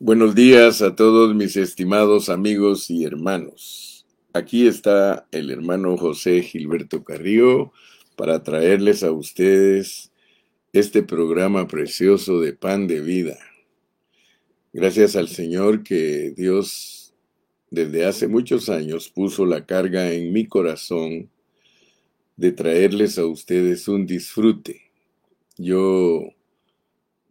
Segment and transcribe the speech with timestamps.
[0.00, 4.06] Buenos días a todos mis estimados amigos y hermanos.
[4.32, 7.72] Aquí está el hermano José Gilberto Carrillo
[8.14, 10.12] para traerles a ustedes
[10.72, 13.38] este programa precioso de pan de vida.
[14.72, 17.12] Gracias al Señor que Dios
[17.68, 21.28] desde hace muchos años puso la carga en mi corazón
[22.36, 24.80] de traerles a ustedes un disfrute.
[25.56, 26.22] Yo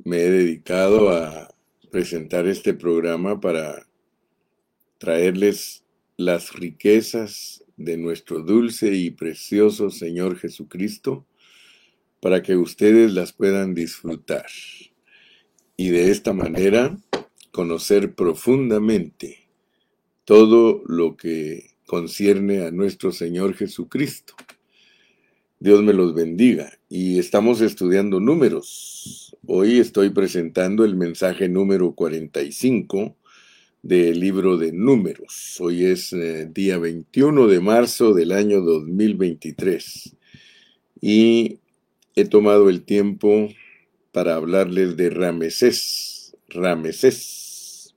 [0.04, 1.56] me he dedicado a
[1.92, 3.88] presentar este programa para
[4.98, 5.84] traerles
[6.18, 11.26] las riquezas de nuestro dulce y precioso Señor Jesucristo
[12.20, 14.48] para que ustedes las puedan disfrutar
[15.78, 16.98] y de esta manera
[17.52, 19.48] conocer profundamente
[20.26, 24.36] todo lo que concierne a nuestro Señor Jesucristo.
[25.60, 26.72] Dios me los bendiga.
[26.88, 29.36] Y estamos estudiando números.
[29.48, 33.16] Hoy estoy presentando el mensaje número 45
[33.82, 35.58] del libro de números.
[35.60, 40.16] Hoy es eh, día 21 de marzo del año 2023.
[41.02, 41.58] Y
[42.16, 43.50] he tomado el tiempo
[44.12, 46.38] para hablarles de Ramesés.
[46.50, 47.96] Ramesés,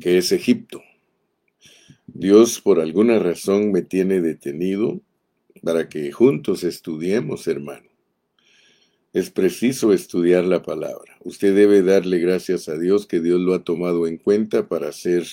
[0.00, 0.82] que es Egipto.
[2.06, 5.02] Dios por alguna razón me tiene detenido
[5.62, 7.88] para que juntos estudiemos, hermano.
[9.12, 11.16] Es preciso estudiar la palabra.
[11.20, 15.26] Usted debe darle gracias a Dios que Dios lo ha tomado en cuenta para ser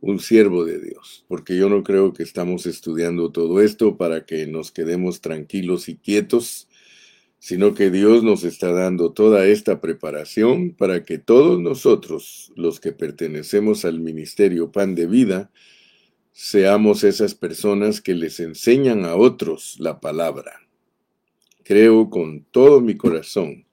[0.00, 4.46] un siervo de Dios, porque yo no creo que estamos estudiando todo esto para que
[4.46, 6.68] nos quedemos tranquilos y quietos,
[7.38, 12.92] sino que Dios nos está dando toda esta preparación para que todos nosotros, los que
[12.92, 15.50] pertenecemos al ministerio Pan de Vida,
[16.42, 20.66] seamos esas personas que les enseñan a otros la palabra.
[21.64, 23.66] Creo con todo mi corazón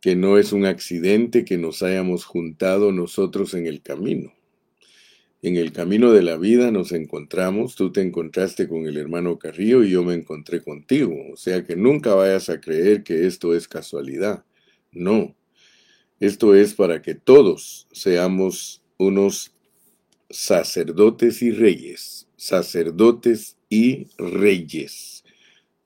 [0.00, 4.32] que no es un accidente que nos hayamos juntado nosotros en el camino.
[5.42, 9.82] En el camino de la vida nos encontramos, tú te encontraste con el hermano Carrillo
[9.82, 13.66] y yo me encontré contigo, o sea que nunca vayas a creer que esto es
[13.66, 14.44] casualidad.
[14.92, 15.34] No,
[16.20, 19.57] esto es para que todos seamos unos
[20.30, 25.24] sacerdotes y reyes, sacerdotes y reyes.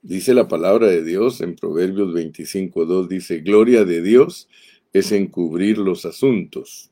[0.03, 4.49] Dice la palabra de Dios en Proverbios 25.2, dice, gloria de Dios
[4.93, 6.91] es encubrir los asuntos,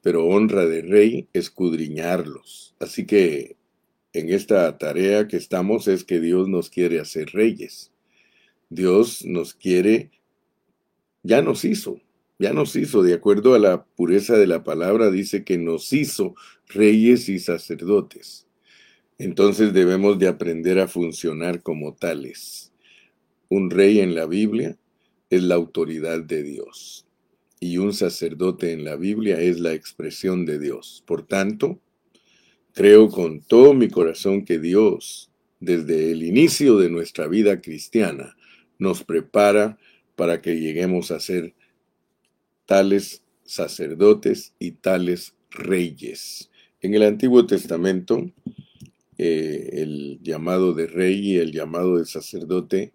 [0.00, 2.74] pero honra de rey escudriñarlos.
[2.78, 3.56] Así que
[4.12, 7.90] en esta tarea que estamos es que Dios nos quiere hacer reyes.
[8.70, 10.10] Dios nos quiere,
[11.22, 12.00] ya nos hizo,
[12.42, 16.34] ya nos hizo, de acuerdo a la pureza de la palabra, dice que nos hizo
[16.66, 18.48] reyes y sacerdotes.
[19.16, 22.72] Entonces debemos de aprender a funcionar como tales.
[23.48, 24.76] Un rey en la Biblia
[25.30, 27.06] es la autoridad de Dios
[27.60, 31.04] y un sacerdote en la Biblia es la expresión de Dios.
[31.06, 31.78] Por tanto,
[32.72, 38.34] creo con todo mi corazón que Dios, desde el inicio de nuestra vida cristiana,
[38.80, 39.78] nos prepara
[40.16, 41.54] para que lleguemos a ser
[42.66, 46.50] tales sacerdotes y tales reyes.
[46.80, 48.30] En el Antiguo Testamento,
[49.18, 52.92] eh, el llamado de rey y el llamado de sacerdote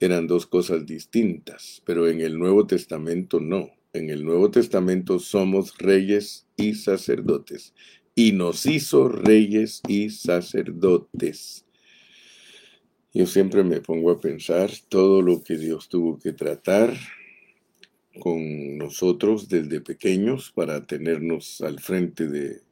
[0.00, 3.70] eran dos cosas distintas, pero en el Nuevo Testamento no.
[3.92, 7.74] En el Nuevo Testamento somos reyes y sacerdotes,
[8.14, 11.64] y nos hizo reyes y sacerdotes.
[13.12, 16.94] Yo siempre me pongo a pensar todo lo que Dios tuvo que tratar
[18.18, 22.62] con nosotros desde pequeños para tenernos al frente de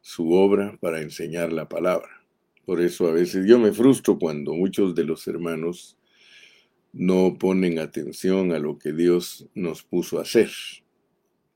[0.00, 2.08] su obra para enseñar la palabra.
[2.66, 5.96] Por eso a veces yo me frustro cuando muchos de los hermanos
[6.92, 10.50] no ponen atención a lo que Dios nos puso a hacer.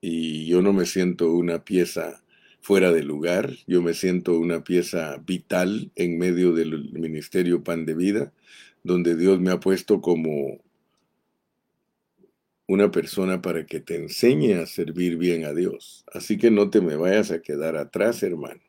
[0.00, 2.22] Y yo no me siento una pieza
[2.60, 7.94] fuera de lugar, yo me siento una pieza vital en medio del ministerio Pan de
[7.94, 8.32] Vida,
[8.84, 10.60] donde Dios me ha puesto como
[12.66, 16.04] una persona para que te enseñe a servir bien a Dios.
[16.12, 18.60] Así que no te me vayas a quedar atrás, hermano.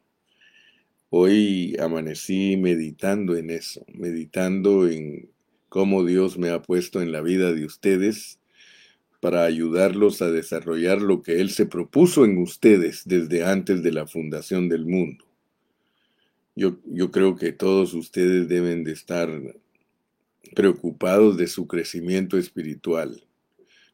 [1.09, 5.29] Hoy amanecí meditando en eso, meditando en
[5.69, 8.39] cómo Dios me ha puesto en la vida de ustedes
[9.19, 14.07] para ayudarlos a desarrollar lo que Él se propuso en ustedes desde antes de la
[14.07, 15.25] fundación del mundo.
[16.55, 19.29] Yo, yo creo que todos ustedes deben de estar
[20.55, 23.23] preocupados de su crecimiento espiritual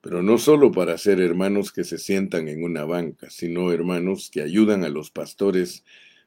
[0.01, 4.41] pero no solo para ser hermanos que se sientan en una banca, sino hermanos que
[4.41, 5.83] ayudan a los pastores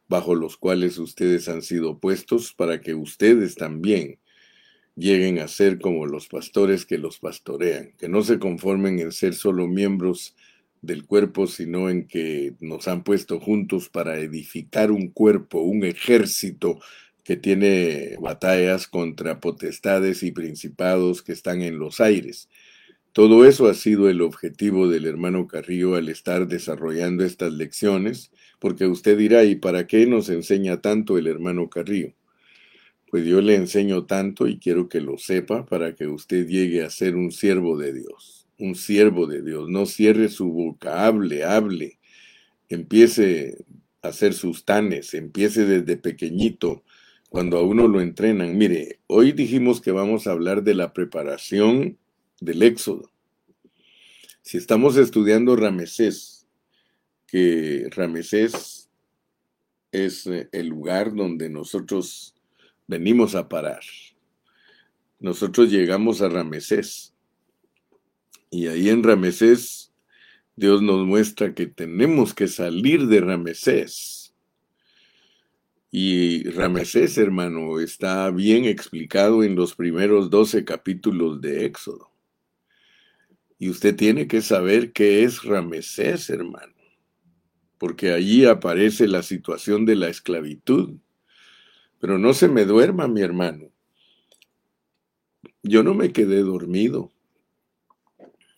[0.08, 4.18] bajo los cuales ustedes han sido puestos para que ustedes también
[4.94, 9.34] lleguen a ser como los pastores que los pastorean, que no se conformen en ser
[9.34, 10.36] solo miembros
[10.82, 16.78] del cuerpo, sino en que nos han puesto juntos para edificar un cuerpo, un ejército
[17.24, 22.48] que tiene batallas contra potestades y principados que están en los aires.
[23.12, 28.86] Todo eso ha sido el objetivo del hermano Carrillo al estar desarrollando estas lecciones, porque
[28.86, 32.14] usted dirá, ¿y para qué nos enseña tanto el hermano Carrillo?
[33.10, 36.88] Pues yo le enseño tanto y quiero que lo sepa para que usted llegue a
[36.88, 39.68] ser un siervo de Dios, un siervo de Dios.
[39.68, 41.98] No cierre su boca, hable, hable,
[42.70, 43.58] empiece
[44.00, 46.82] a hacer sus tanes, empiece desde pequeñito,
[47.28, 48.56] cuando a uno lo entrenan.
[48.56, 51.98] Mire, hoy dijimos que vamos a hablar de la preparación
[52.42, 53.10] del Éxodo.
[54.42, 56.48] Si estamos estudiando Ramesés,
[57.26, 58.90] que Ramesés
[59.92, 62.34] es eh, el lugar donde nosotros
[62.86, 63.82] venimos a parar.
[65.20, 67.14] Nosotros llegamos a Ramesés
[68.50, 69.92] y ahí en Ramesés
[70.56, 74.34] Dios nos muestra que tenemos que salir de Ramesés.
[75.90, 82.11] Y Ramesés, hermano, está bien explicado en los primeros 12 capítulos de Éxodo.
[83.62, 86.74] Y usted tiene que saber qué es Ramesés, hermano,
[87.78, 90.96] porque allí aparece la situación de la esclavitud.
[92.00, 93.70] Pero no se me duerma, mi hermano.
[95.62, 97.12] Yo no me quedé dormido.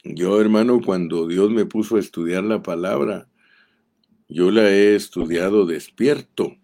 [0.04, 3.28] Yo, hermano, cuando Dios me puso a estudiar la palabra,
[4.26, 6.56] yo la he estudiado despierto.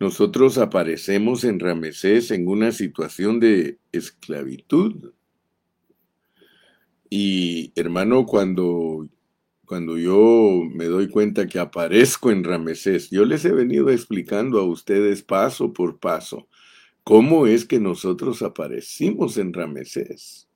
[0.00, 5.12] Nosotros aparecemos en Ramesés en una situación de esclavitud.
[7.14, 9.06] Y hermano, cuando,
[9.66, 14.64] cuando yo me doy cuenta que aparezco en Ramesés, yo les he venido explicando a
[14.64, 16.48] ustedes paso por paso
[17.04, 20.48] cómo es que nosotros aparecimos en Ramesés.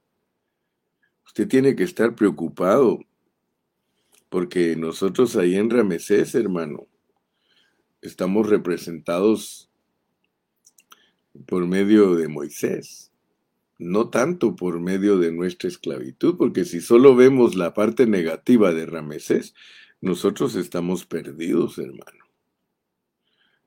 [1.26, 3.00] Usted tiene que estar preocupado
[4.30, 6.86] porque nosotros ahí en Ramesés, hermano,
[8.00, 9.68] estamos representados
[11.46, 13.12] por medio de Moisés
[13.78, 18.86] no tanto por medio de nuestra esclavitud, porque si solo vemos la parte negativa de
[18.86, 19.54] Ramesés,
[20.00, 22.24] nosotros estamos perdidos, hermano.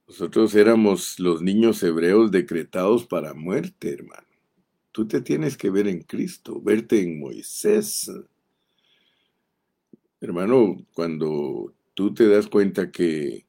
[0.08, 4.28] Nosotros éramos los niños hebreos decretados para muerte, hermano.
[4.92, 8.12] Tú te tienes que ver en Cristo, verte en Moisés.
[10.20, 13.46] Hermano, cuando tú te das cuenta que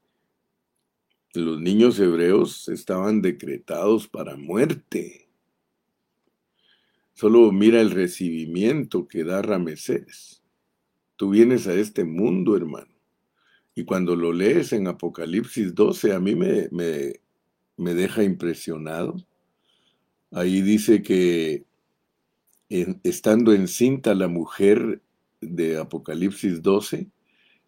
[1.33, 5.30] los niños hebreos estaban decretados para muerte,
[7.21, 10.43] Solo mira el recibimiento que da Ramesés.
[11.17, 12.95] Tú vienes a este mundo, hermano.
[13.75, 17.21] Y cuando lo lees en Apocalipsis 12, a mí me, me,
[17.77, 19.17] me deja impresionado.
[20.31, 21.67] Ahí dice que
[22.71, 25.03] estando encinta la mujer
[25.43, 27.07] de Apocalipsis 12,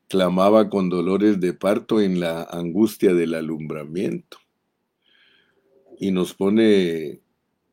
[0.09, 4.39] clamaba con dolores de parto en la angustia del alumbramiento.
[5.99, 7.22] Y nos pone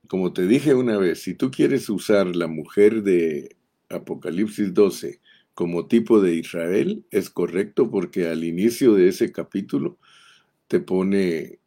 [0.10, 3.56] como te dije una vez, si tú quieres usar la mujer de
[3.90, 5.22] Apocalipsis 12
[5.54, 10.00] como tipo de Israel, es correcto porque al inicio de ese capítulo
[10.68, 11.60] te pone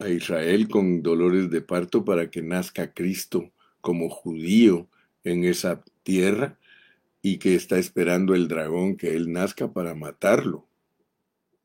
[0.00, 4.88] a Israel con dolores de parto para que nazca Cristo como judío
[5.22, 6.58] en esa tierra
[7.22, 10.66] y que está esperando el dragón que él nazca para matarlo.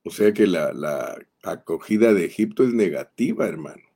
[0.04, 3.93] O sea que la, la acogida de Egipto es negativa, hermano.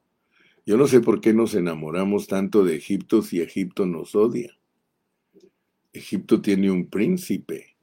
[0.67, 4.59] Yo no sé por qué nos enamoramos tanto de Egipto si Egipto nos odia.
[5.93, 7.77] Egipto tiene un príncipe.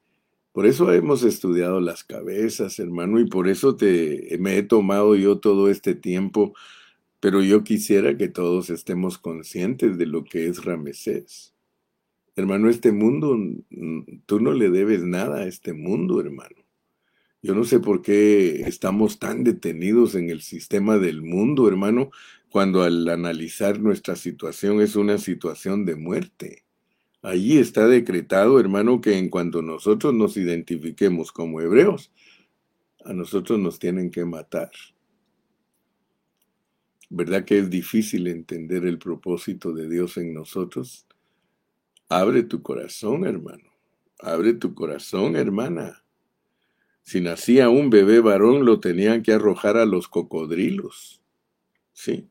[0.51, 5.39] Por eso hemos estudiado las cabezas, hermano, y por eso te, me he tomado yo
[5.39, 6.53] todo este tiempo,
[7.19, 11.55] pero yo quisiera que todos estemos conscientes de lo que es Ramesés.
[12.35, 13.35] Hermano, este mundo,
[14.27, 16.57] tú no le debes nada a este mundo, hermano.
[17.41, 22.09] Yo no sé por qué estamos tan detenidos en el sistema del mundo, hermano,
[22.55, 26.63] cuando al analizar nuestra situación es una situación de muerte.
[27.21, 32.13] Allí está decretado, hermano, que en cuanto nosotros nos identifiquemos como hebreos,
[33.03, 34.71] a nosotros nos tienen que matar.
[37.09, 41.05] ¿Verdad que es difícil entender el propósito de Dios en nosotros?
[42.07, 43.69] Abre tu corazón, hermano.
[44.17, 46.05] Abre tu corazón, hermana.
[47.03, 51.21] Si nacía un bebé varón, lo tenían que arrojar a los cocodrilos.
[51.91, 52.29] Sí.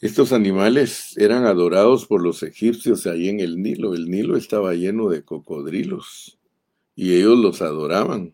[0.00, 3.94] Estos animales eran adorados por los egipcios ahí en el Nilo.
[3.94, 6.38] El Nilo estaba lleno de cocodrilos
[6.94, 8.32] y ellos los adoraban.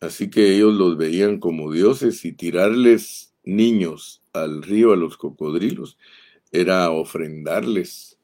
[0.00, 5.96] Así que ellos los veían como dioses y tirarles niños al río a los cocodrilos
[6.50, 8.18] era ofrendarles,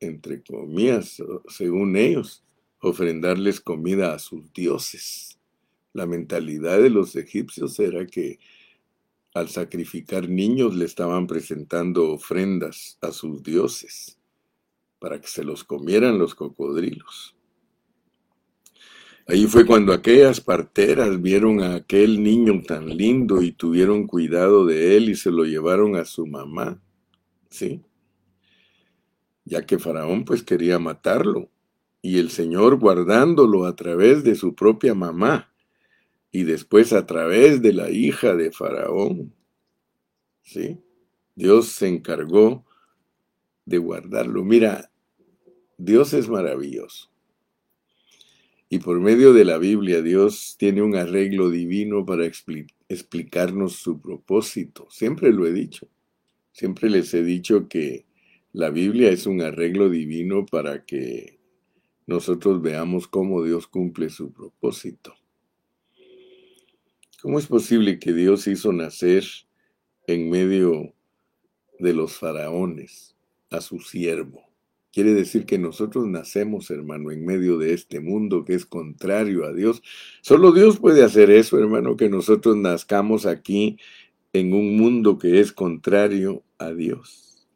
[0.00, 2.42] entre comillas, según ellos,
[2.80, 5.38] ofrendarles comida a sus dioses.
[5.92, 8.40] La mentalidad de los egipcios era que
[9.34, 14.18] al sacrificar niños le estaban presentando ofrendas a sus dioses
[14.98, 17.34] para que se los comieran los cocodrilos.
[19.26, 24.96] Ahí fue cuando aquellas parteras vieron a aquel niño tan lindo y tuvieron cuidado de
[24.96, 26.82] él y se lo llevaron a su mamá,
[27.48, 27.82] ¿sí?
[29.44, 31.50] Ya que Faraón pues quería matarlo
[32.00, 35.51] y el Señor guardándolo a través de su propia mamá
[36.32, 39.34] y después a través de la hija de Faraón,
[40.42, 40.80] ¿sí?
[41.34, 42.64] Dios se encargó
[43.66, 44.42] de guardarlo.
[44.42, 44.90] Mira,
[45.76, 47.10] Dios es maravilloso.
[48.70, 52.24] Y por medio de la Biblia, Dios tiene un arreglo divino para
[52.88, 54.86] explicarnos su propósito.
[54.90, 55.88] Siempre lo he dicho.
[56.52, 58.06] Siempre les he dicho que
[58.52, 61.38] la Biblia es un arreglo divino para que
[62.06, 65.14] nosotros veamos cómo Dios cumple su propósito.
[67.22, 69.22] ¿Cómo es posible que Dios hizo nacer
[70.08, 70.92] en medio
[71.78, 73.14] de los faraones
[73.48, 74.42] a su siervo?
[74.92, 79.52] Quiere decir que nosotros nacemos, hermano, en medio de este mundo que es contrario a
[79.52, 79.84] Dios.
[80.20, 83.78] Solo Dios puede hacer eso, hermano, que nosotros nazcamos aquí
[84.32, 87.46] en un mundo que es contrario a Dios.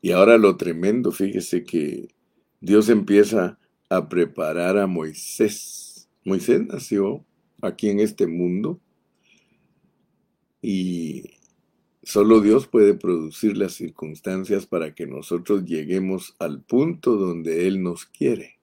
[0.00, 2.14] Y ahora lo tremendo, fíjese que
[2.60, 6.08] Dios empieza a preparar a Moisés.
[6.24, 7.26] Moisés nació
[7.62, 8.78] aquí en este mundo
[10.60, 11.38] y
[12.04, 18.06] Solo Dios puede producir las circunstancias para que nosotros lleguemos al punto donde Él nos
[18.06, 18.58] quiere.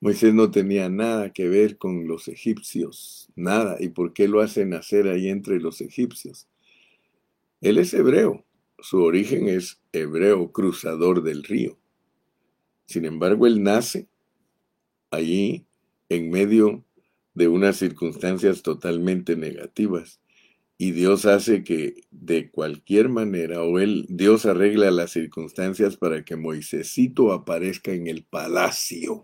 [0.00, 3.76] Moisés no tenía nada que ver con los egipcios, nada.
[3.78, 6.48] ¿Y por qué lo hace nacer ahí entre los egipcios?
[7.60, 8.44] Él es hebreo,
[8.80, 11.78] su origen es hebreo, cruzador del río.
[12.86, 14.08] Sin embargo, él nace
[15.10, 15.66] allí
[16.08, 16.84] en medio
[17.38, 20.20] de unas circunstancias totalmente negativas
[20.76, 26.34] y Dios hace que de cualquier manera, o él, Dios arregla las circunstancias para que
[26.34, 29.22] Moisésito aparezca en el palacio.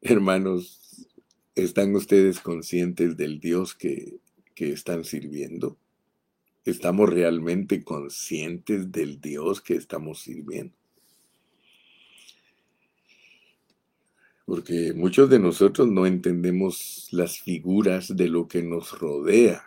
[0.00, 1.08] Hermanos,
[1.54, 4.18] ¿están ustedes conscientes del Dios que,
[4.56, 5.78] que están sirviendo?
[6.64, 10.83] ¿Estamos realmente conscientes del Dios que estamos sirviendo?
[14.44, 19.64] Porque muchos de nosotros no entendemos las figuras de lo que nos rodea.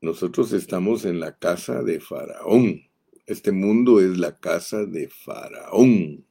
[0.00, 2.82] Nosotros estamos en la casa de Faraón.
[3.26, 6.26] Este mundo es la casa de Faraón.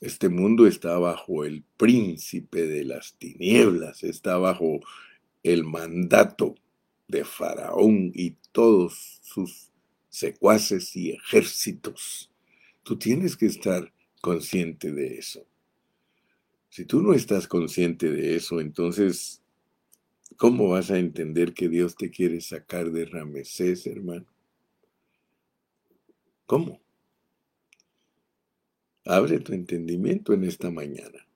[0.00, 4.80] Este mundo está bajo el príncipe de las tinieblas, está bajo
[5.42, 6.54] el mandato
[7.08, 9.70] de Faraón y todos sus
[10.08, 12.30] secuaces y ejércitos.
[12.82, 15.46] Tú tienes que estar consciente de eso.
[16.76, 19.40] Si tú no estás consciente de eso, entonces,
[20.36, 24.26] ¿cómo vas a entender que Dios te quiere sacar de Ramesés, hermano?
[26.44, 26.82] ¿Cómo?
[29.06, 31.26] Abre tu entendimiento en esta mañana.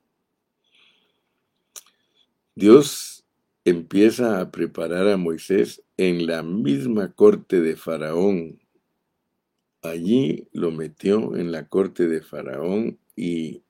[2.54, 3.24] Dios
[3.64, 8.60] empieza a preparar a Moisés en la misma corte de Faraón.
[9.80, 13.62] Allí lo metió en la corte de Faraón y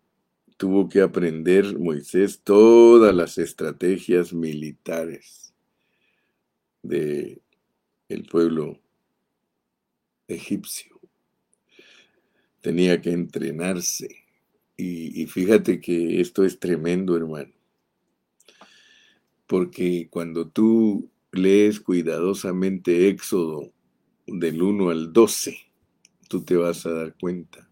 [0.60, 5.54] tuvo que aprender Moisés todas las estrategias militares
[6.82, 7.40] de
[8.10, 8.78] el pueblo
[10.28, 11.00] egipcio.
[12.60, 14.26] Tenía que entrenarse.
[14.76, 17.54] Y, y fíjate que esto es tremendo, hermano.
[19.46, 23.72] Porque cuando tú lees cuidadosamente Éxodo
[24.26, 25.56] del 1 al 12,
[26.28, 27.66] tú te vas a dar cuenta.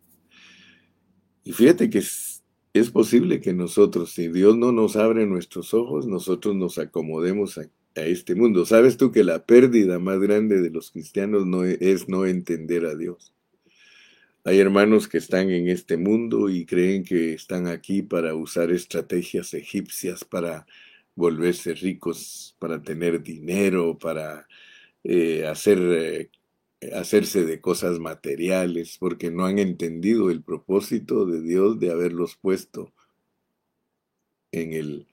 [1.44, 2.37] Y fíjate que es
[2.92, 8.36] posible que nosotros, si Dios no nos abre nuestros ojos, nosotros nos acomodemos a, este
[8.36, 8.64] mundo.
[8.64, 12.86] ¿Sabes tú que la pérdida más grande de los cristianos no e, es no entender
[12.86, 13.34] a Dios?
[14.44, 19.52] Hay hermanos que están en este mundo y creen que están aquí para usar estrategias
[19.52, 20.64] egipcias para
[21.16, 24.46] volverse ricos, para tener dinero, para
[25.02, 26.30] eh, hacer eh,
[26.92, 32.92] hacerse de cosas materiales porque no han entendido el propósito de Dios de haberlos puesto
[34.52, 35.06] en el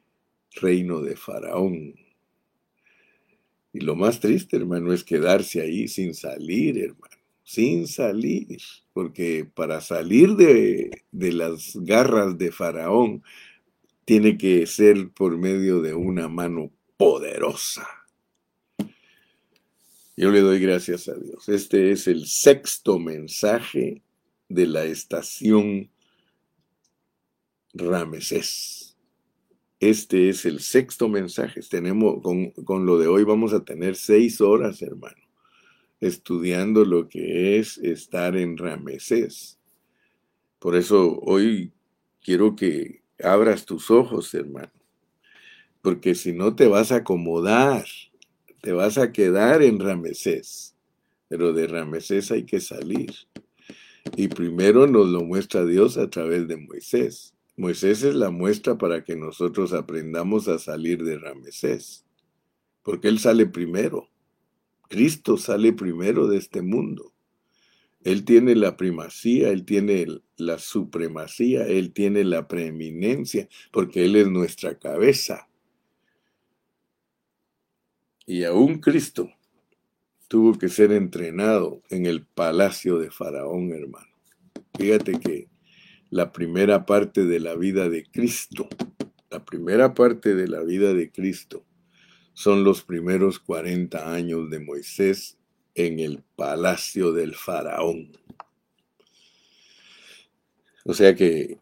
[0.51, 1.95] reino de Faraón.
[3.74, 8.60] Y lo más triste, hermano, es quedarse ahí sin salir, hermano, sin salir,
[8.93, 13.24] porque para salir de, de las garras de Faraón
[14.05, 17.86] tiene que ser por medio de una mano poderosa
[20.17, 21.50] yo le doy gracias a Dios.
[21.50, 24.01] Este es el sexto mensaje
[24.48, 25.89] de la estación
[27.74, 28.98] Ramesés.
[29.79, 31.62] Este es el sexto mensaje.
[31.69, 35.22] Tenemos, con, con lo de hoy vamos a tener seis horas, hermano,
[36.00, 39.60] estudiando lo que es estar en Ramesés.
[40.60, 41.74] Por eso hoy
[42.22, 44.72] quiero que abras tus ojos, hermano,
[45.81, 47.86] porque si no te vas a acomodar,
[48.65, 50.75] te vas a quedar en Ramesés,
[51.27, 53.13] pero de Ramesés hay que salir.
[54.17, 57.36] Y primero nos lo muestra Dios a través de Moisés.
[57.55, 62.07] Moisés es la muestra para que nosotros aprendamos a salir de Ramesés,
[62.81, 64.10] porque él sale primero.
[64.89, 67.13] Cristo sale primero de este mundo.
[68.03, 70.07] Él tiene la primacía, Él tiene
[70.38, 75.50] la supremacía, Él tiene la preeminencia, porque Él es nuestra cabeza.
[78.25, 79.32] Y aún Cristo
[80.27, 84.08] tuvo que ser entrenado en el palacio de Faraón, hermano.
[84.77, 85.48] Fíjate que
[86.10, 88.67] la primera parte de la vida de Cristo,
[89.29, 91.65] la primera parte de la vida de Cristo,
[92.34, 95.38] son los primeros 40 años de Moisés
[95.75, 98.12] en el palacio del faraón.
[100.84, 101.60] O sea que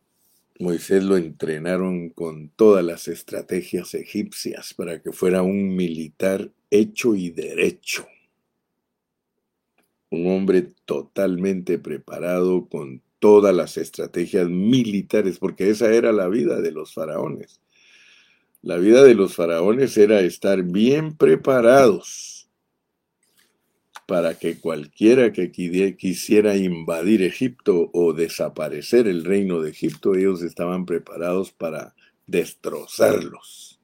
[0.60, 7.32] Moisés lo entrenaron con todas las estrategias egipcias para que fuera un militar hecho y
[7.32, 8.08] derecho.
[10.12, 16.72] Un hombre totalmente preparado con todas las estrategias militares, porque esa era la vida de
[16.72, 17.60] los faraones.
[18.62, 22.43] La vida de los faraones era estar bien preparados
[24.06, 30.86] para que cualquiera que quisiera invadir Egipto o desaparecer el reino de Egipto, ellos estaban
[30.86, 31.96] preparados para
[32.28, 33.80] destrozarlos.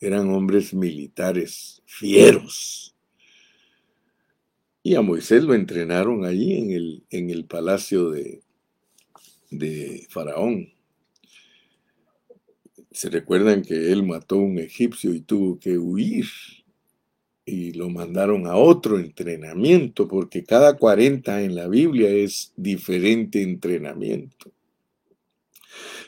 [0.00, 2.94] Eran hombres militares fieros.
[4.82, 8.42] Y a Moisés lo entrenaron allí en el, en el palacio de,
[9.50, 10.72] de Faraón.
[12.90, 16.26] Se recuerdan que él mató a un egipcio y tuvo que huir
[17.48, 24.52] y lo mandaron a otro entrenamiento, porque cada 40 en la Biblia es diferente entrenamiento.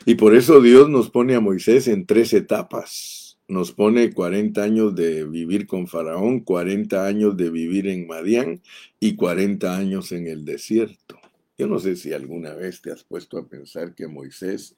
[0.05, 3.39] Y por eso Dios nos pone a Moisés en tres etapas.
[3.47, 8.61] Nos pone 40 años de vivir con Faraón, 40 años de vivir en Madián
[8.99, 11.19] y 40 años en el desierto.
[11.57, 14.75] Yo no sé si alguna vez te has puesto a pensar que Moisés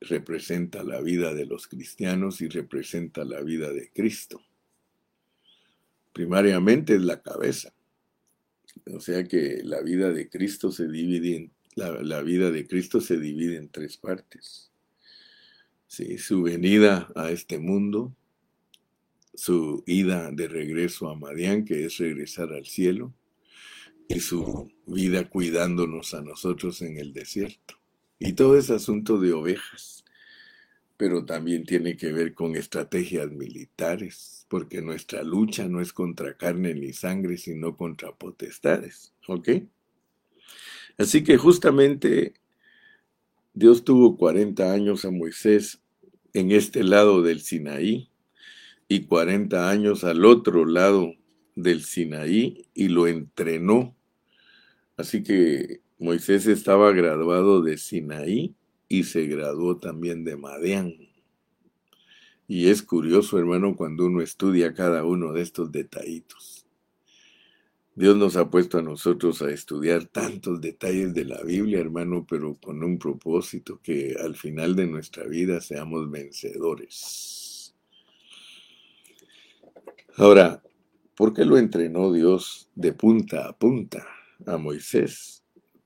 [0.00, 4.45] representa la vida de los cristianos y representa la vida de Cristo
[6.16, 7.74] primariamente es la cabeza.
[8.86, 13.18] O sea que la vida de Cristo se divide en, la, vida de Cristo se
[13.18, 14.70] divide en tres partes.
[15.88, 18.16] Su venida a este mundo,
[19.34, 23.12] su ida de regreso a Madián, que es regresar al cielo,
[24.08, 27.78] y su vida cuidándonos a nosotros en el desierto.
[28.18, 30.05] Y todo ese asunto de ovejas
[30.96, 36.74] pero también tiene que ver con estrategias militares, porque nuestra lucha no es contra carne
[36.74, 39.12] ni sangre, sino contra potestades.
[39.28, 39.48] ¿Ok?
[40.98, 42.34] Así que justamente
[43.52, 45.82] Dios tuvo 40 años a Moisés
[46.32, 48.10] en este lado del Sinaí
[48.88, 51.12] y 40 años al otro lado
[51.54, 53.94] del Sinaí y lo entrenó.
[54.96, 58.54] Así que Moisés estaba graduado de Sinaí
[58.88, 60.94] y se graduó también de Madián.
[62.48, 66.66] Y es curioso, hermano, cuando uno estudia cada uno de estos detallitos.
[67.96, 72.54] Dios nos ha puesto a nosotros a estudiar tantos detalles de la Biblia, hermano, pero
[72.54, 77.74] con un propósito que al final de nuestra vida seamos vencedores.
[80.18, 80.62] Ahora,
[81.16, 84.06] ¿por qué lo entrenó Dios de punta a punta
[84.44, 85.35] a Moisés?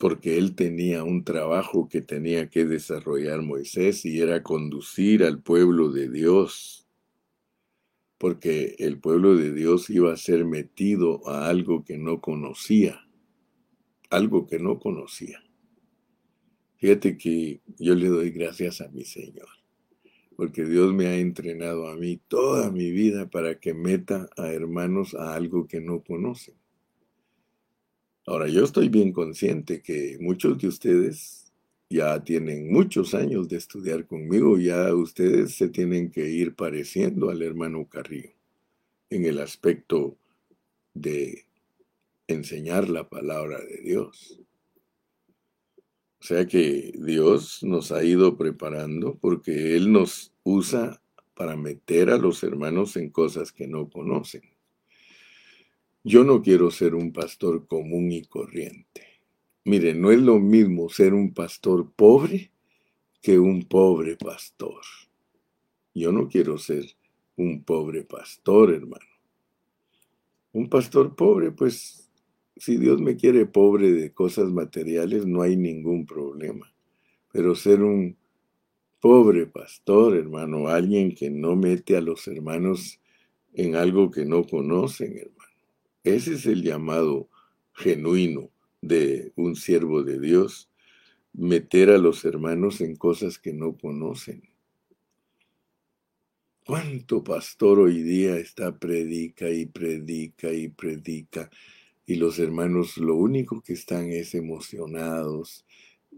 [0.00, 5.90] Porque él tenía un trabajo que tenía que desarrollar Moisés y era conducir al pueblo
[5.90, 6.88] de Dios,
[8.16, 13.06] porque el pueblo de Dios iba a ser metido a algo que no conocía,
[14.08, 15.44] algo que no conocía.
[16.78, 19.48] Fíjate que yo le doy gracias a mi Señor,
[20.34, 25.14] porque Dios me ha entrenado a mí toda mi vida para que meta a hermanos
[25.14, 26.59] a algo que no conocen.
[28.26, 31.52] Ahora, yo estoy bien consciente que muchos de ustedes
[31.88, 37.42] ya tienen muchos años de estudiar conmigo, ya ustedes se tienen que ir pareciendo al
[37.42, 38.30] hermano Carrillo
[39.10, 40.16] en el aspecto
[40.94, 41.46] de
[42.28, 44.40] enseñar la palabra de Dios.
[46.20, 51.02] O sea que Dios nos ha ido preparando porque Él nos usa
[51.34, 54.42] para meter a los hermanos en cosas que no conocen.
[56.02, 59.02] Yo no quiero ser un pastor común y corriente.
[59.64, 62.52] Mire, no es lo mismo ser un pastor pobre
[63.20, 64.80] que un pobre pastor.
[65.94, 66.86] Yo no quiero ser
[67.36, 69.04] un pobre pastor, hermano.
[70.52, 72.10] Un pastor pobre, pues,
[72.56, 76.72] si Dios me quiere pobre de cosas materiales, no hay ningún problema.
[77.30, 78.16] Pero ser un
[79.00, 82.98] pobre pastor, hermano, alguien que no mete a los hermanos
[83.52, 85.39] en algo que no conocen, hermano.
[86.04, 87.28] Ese es el llamado
[87.74, 90.70] genuino de un siervo de Dios,
[91.32, 94.42] meter a los hermanos en cosas que no conocen.
[96.64, 101.50] ¿Cuánto pastor hoy día está predica y predica y predica?
[102.06, 105.66] Y los hermanos lo único que están es emocionados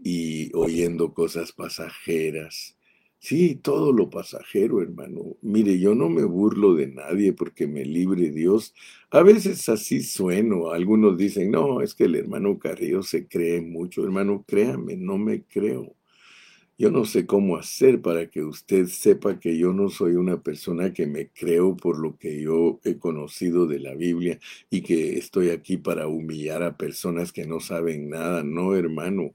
[0.01, 2.77] y oyendo cosas pasajeras
[3.25, 5.37] Sí, todo lo pasajero, hermano.
[5.41, 8.73] Mire, yo no me burlo de nadie porque me libre Dios.
[9.11, 10.71] A veces así sueno.
[10.71, 14.03] Algunos dicen, no, es que el hermano Carrillo se cree mucho.
[14.03, 15.95] Hermano, créame, no me creo.
[16.77, 20.93] Yo no sé cómo hacer para que usted sepa que yo no soy una persona
[20.93, 25.49] que me creo por lo que yo he conocido de la Biblia y que estoy
[25.51, 28.43] aquí para humillar a personas que no saben nada.
[28.43, 29.33] No, hermano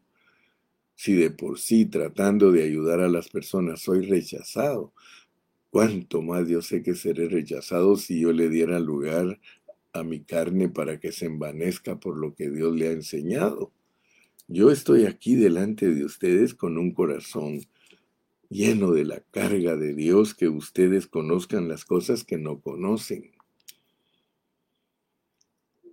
[0.98, 4.92] si de por sí tratando de ayudar a las personas soy rechazado,
[5.70, 9.38] cuánto más yo sé que seré rechazado si yo le diera lugar
[9.92, 13.72] a mi carne para que se envanezca por lo que Dios le ha enseñado.
[14.48, 17.61] Yo estoy aquí delante de ustedes con un corazón
[18.50, 23.30] lleno de la carga de Dios, que ustedes conozcan las cosas que no conocen.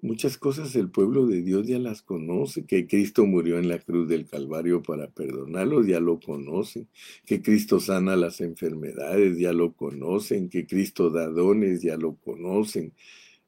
[0.06, 4.08] Muchas cosas el pueblo de Dios ya las conoce, que Cristo murió en la cruz
[4.08, 6.88] del Calvario para perdonarlos, ya lo conocen,
[7.26, 12.94] que Cristo sana las enfermedades, ya lo conocen, que Cristo da dones, ya lo conocen,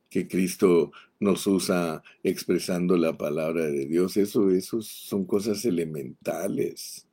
[0.10, 7.07] que Cristo nos usa expresando la palabra de Dios, eso, eso son cosas elementales.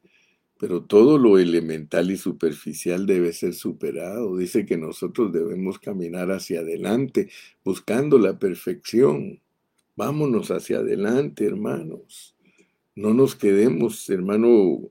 [0.58, 4.36] Pero todo lo elemental y superficial debe ser superado.
[4.36, 7.28] Dice que nosotros debemos caminar hacia adelante,
[7.64, 9.40] buscando la perfección.
[9.96, 12.36] Vámonos hacia adelante, hermanos.
[12.94, 14.90] No nos quedemos, hermano,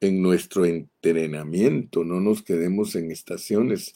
[0.00, 3.94] en nuestro entrenamiento, no nos quedemos en estaciones.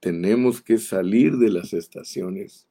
[0.00, 2.66] Tenemos que salir de las estaciones.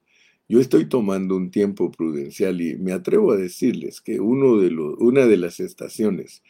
[0.48, 4.96] Yo estoy tomando un tiempo prudencial y me atrevo a decirles que uno de los,
[4.98, 6.42] una de las estaciones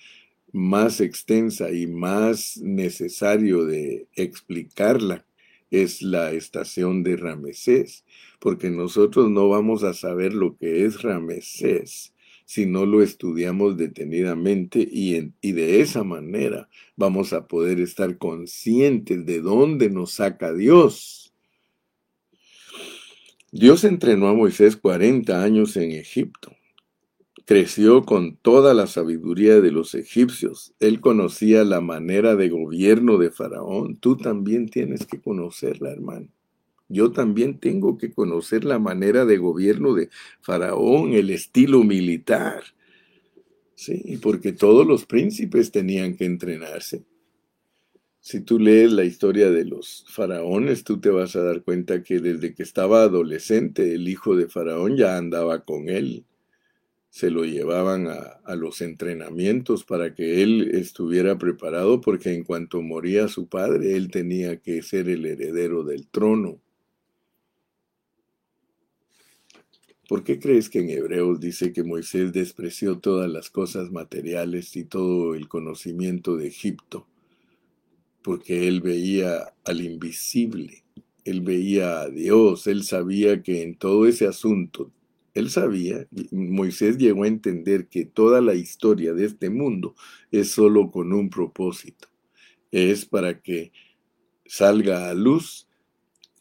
[0.52, 5.24] más extensa y más necesario de explicarla
[5.70, 8.04] es la estación de Ramesés,
[8.40, 12.12] porque nosotros no vamos a saber lo que es Ramesés
[12.44, 19.24] si no lo estudiamos detenidamente y, y de esa manera vamos a poder estar conscientes
[19.24, 21.32] de dónde nos saca Dios.
[23.52, 26.56] Dios entrenó a Moisés 40 años en Egipto
[27.44, 30.74] creció con toda la sabiduría de los egipcios.
[30.80, 33.96] Él conocía la manera de gobierno de Faraón.
[33.96, 36.28] Tú también tienes que conocerla, hermano.
[36.88, 40.08] Yo también tengo que conocer la manera de gobierno de
[40.40, 42.62] Faraón, el estilo militar.
[43.74, 47.04] Sí, porque todos los príncipes tenían que entrenarse.
[48.20, 52.18] Si tú lees la historia de los faraones, tú te vas a dar cuenta que
[52.18, 56.26] desde que estaba adolescente, el hijo de faraón ya andaba con él
[57.10, 63.26] se lo llevaban a, los entrenamientos para que él estuviera preparado, porque en cuanto moría
[63.26, 66.60] su padre, él tenía que ser el heredero del trono.
[70.08, 74.84] ¿Por qué crees que en Hebreos dice que Moisés despreció todas las cosas materiales y
[74.84, 77.06] todo el conocimiento de Egipto?
[78.22, 80.84] Porque él veía al invisible,
[81.24, 84.92] él veía a Dios, él sabía que en todo ese asunto
[85.34, 89.94] él sabía, Moisés llegó a entender que toda la historia de este mundo
[90.30, 92.08] es solo con un propósito.
[92.72, 93.72] Es para que
[94.46, 95.68] salga a luz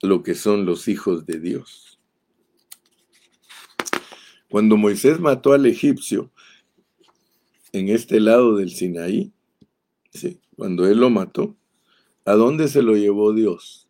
[0.01, 1.99] lo que son los hijos de Dios.
[4.49, 6.31] Cuando Moisés mató al egipcio
[7.71, 9.31] en este lado del Sinaí,
[10.55, 11.55] cuando él lo mató,
[12.25, 13.87] ¿a dónde se lo llevó Dios?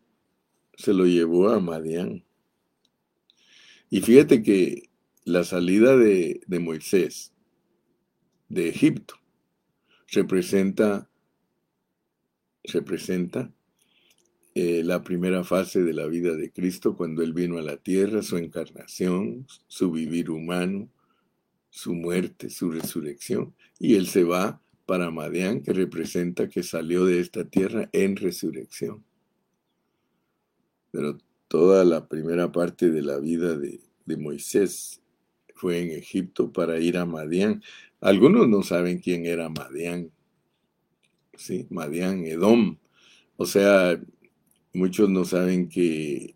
[0.74, 2.24] Se lo llevó a Madián.
[3.88, 4.89] Y fíjate que
[5.24, 7.32] la salida de, Moisés
[8.48, 9.14] de Egipto
[10.08, 11.08] representa,
[12.64, 13.52] representa
[14.54, 18.22] eh, la primera fase de la vida de Cristo cuando Él vino a la tierra,
[18.22, 20.90] su encarnación, su vivir humano,
[21.68, 27.20] su muerte, su resurrección, y Él se va para Madián, que representa que salió de
[27.20, 29.04] esta tierra en resurrección.
[30.90, 34.99] Pero toda la primera parte de la vida de, de Moisés
[35.60, 37.62] fue en Egipto para ir a Madián.
[38.00, 40.10] Algunos no saben quién era Madián.
[41.36, 42.78] Sí, Madián, Edom.
[43.36, 44.00] O sea,
[44.72, 46.34] muchos no saben que,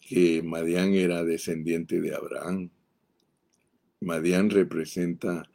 [0.00, 2.70] que Madián era descendiente de Abraham.
[4.00, 5.48] Madián representa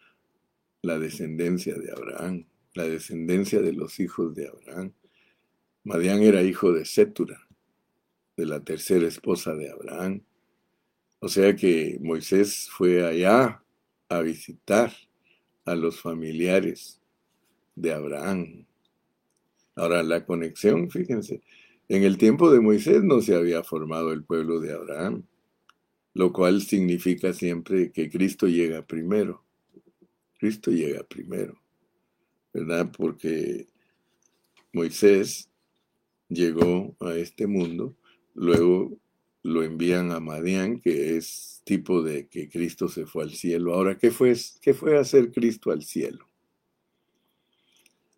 [0.82, 4.94] la descendencia de Abraham, la descendencia de los hijos de Abraham.
[5.84, 7.50] Madián era hijo de Sétura,
[8.38, 10.22] de la tercera esposa de Abraham.
[11.20, 13.62] O sea que Moisés fue allá
[14.08, 14.92] a visitar
[15.66, 17.02] a los familiares
[17.76, 18.66] de Abraham.
[19.76, 21.42] Ahora, la conexión, fíjense,
[21.90, 25.24] en el tiempo de Moisés no se había formado el pueblo de Abraham,
[26.14, 29.44] lo cual significa siempre que Cristo llega primero.
[30.38, 31.60] Cristo llega primero,
[32.54, 32.92] ¿verdad?
[32.96, 33.68] Porque
[34.72, 35.50] Moisés
[36.30, 37.96] llegó a este mundo,
[38.34, 38.98] luego
[39.44, 43.74] lo envían a Madián, que es tipo de que Cristo se fue al cielo.
[43.74, 46.26] Ahora, ¿qué fue, qué fue hacer Cristo al cielo?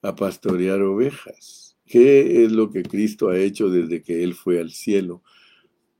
[0.01, 1.77] A pastorear ovejas.
[1.86, 5.21] ¿Qué es lo que Cristo ha hecho desde que Él fue al cielo?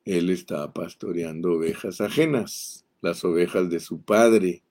[0.06, 4.64] Él está pastoreando ovejas ajenas, las ovejas de su padre,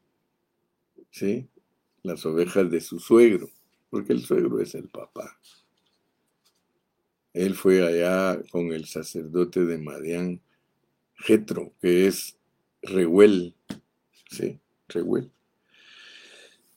[1.11, 1.49] ¿sí?
[2.03, 3.51] Las ovejas de su suegro,
[3.91, 5.39] porque el suegro es el papá.
[7.33, 10.41] Él fue allá con el sacerdote de Madián,
[11.15, 12.37] Jetro, que es
[12.83, 13.55] Rehuel.
[14.31, 14.59] ¿Sí?
[14.89, 15.31] Rehuel.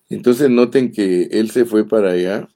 [0.09, 2.47] Entonces noten que él se fue para allá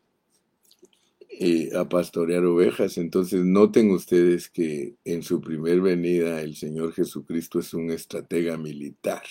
[1.40, 3.00] eh, a pastorear ovejas.
[3.00, 9.24] Entonces noten ustedes que en su primer venida el Señor Jesucristo es un estratega militar.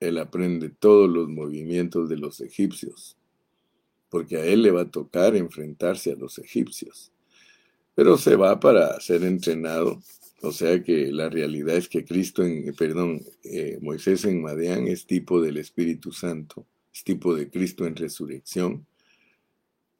[0.00, 3.16] Él aprende todos los movimientos de los egipcios,
[4.10, 7.12] porque a él le va a tocar enfrentarse a los egipcios
[7.96, 10.02] pero se va para ser entrenado.
[10.42, 15.06] O sea que la realidad es que Cristo, en, perdón, eh, Moisés en Madián es
[15.06, 18.86] tipo del Espíritu Santo, es tipo de Cristo en resurrección,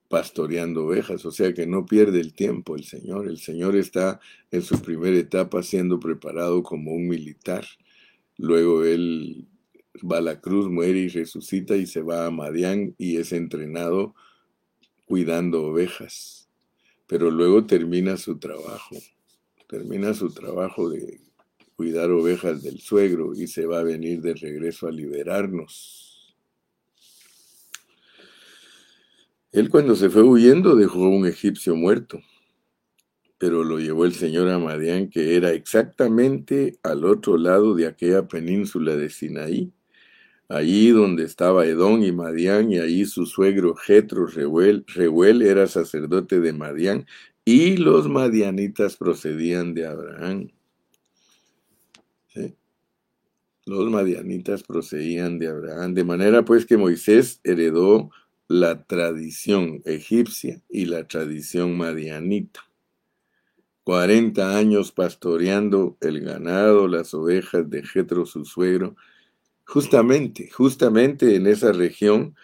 [0.09, 1.24] pastoreando ovejas.
[1.24, 3.28] O sea que no pierde el tiempo el Señor.
[3.28, 7.64] El Señor está en su primera etapa siendo preparado como un militar.
[8.37, 9.48] Luego él
[10.04, 14.14] va a la cruz, muere y resucita y se va a Madián y es entrenado
[15.06, 16.45] cuidando ovejas
[17.07, 18.97] pero luego termina su trabajo,
[19.69, 21.21] termina su trabajo de
[21.77, 26.37] cuidar ovejas del suegro y se va a venir de regreso a liberarnos.
[29.53, 32.21] Él cuando se fue huyendo dejó un egipcio muerto,
[33.38, 38.27] pero lo llevó el señor a Madián, que era exactamente al otro lado de aquella
[38.27, 39.73] península de Sinaí,
[40.48, 46.52] allí donde estaba Edón y Madián, y allí su suegro Jetro Reuel, era sacerdote de
[46.52, 47.06] Madián,
[47.44, 50.50] y los madianitas procedían de Abraham.
[53.64, 58.11] Los madianitas procedían de Abraham, de manera pues que Moisés heredó
[58.46, 62.61] la tradición egipcia y la tradición madianita.
[63.82, 68.96] Cuarenta años pastoreando el ganado, las ovejas de Jetro su suegro,
[69.66, 72.37] Justamente, justamente en esa región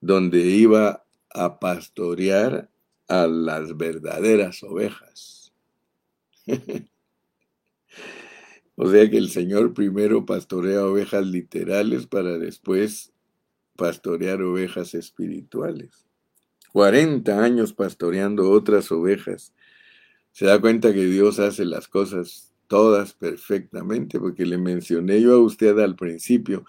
[0.00, 2.70] donde iba a pastorear
[3.08, 5.52] a las verdaderas ovejas.
[8.76, 13.12] o sea que el Señor primero pastorea ovejas literales para después
[13.76, 16.06] pastorear ovejas espirituales.
[16.72, 19.52] 40 años pastoreando otras ovejas.
[20.30, 25.38] Se da cuenta que Dios hace las cosas todas perfectamente, porque le mencioné yo a
[25.38, 26.64] usted al principio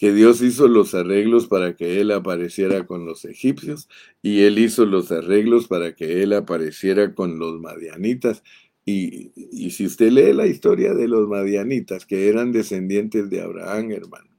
[0.00, 3.86] que Dios hizo los arreglos para que Él apareciera con los egipcios
[4.22, 8.42] y Él hizo los arreglos para que Él apareciera con los madianitas.
[8.86, 13.90] Y, y si usted lee la historia de los madianitas, que eran descendientes de Abraham,
[13.90, 14.30] hermano,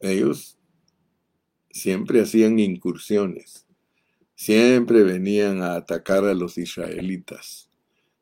[0.00, 0.58] ellos
[1.70, 3.66] siempre hacían incursiones,
[4.34, 7.67] siempre venían a atacar a los israelitas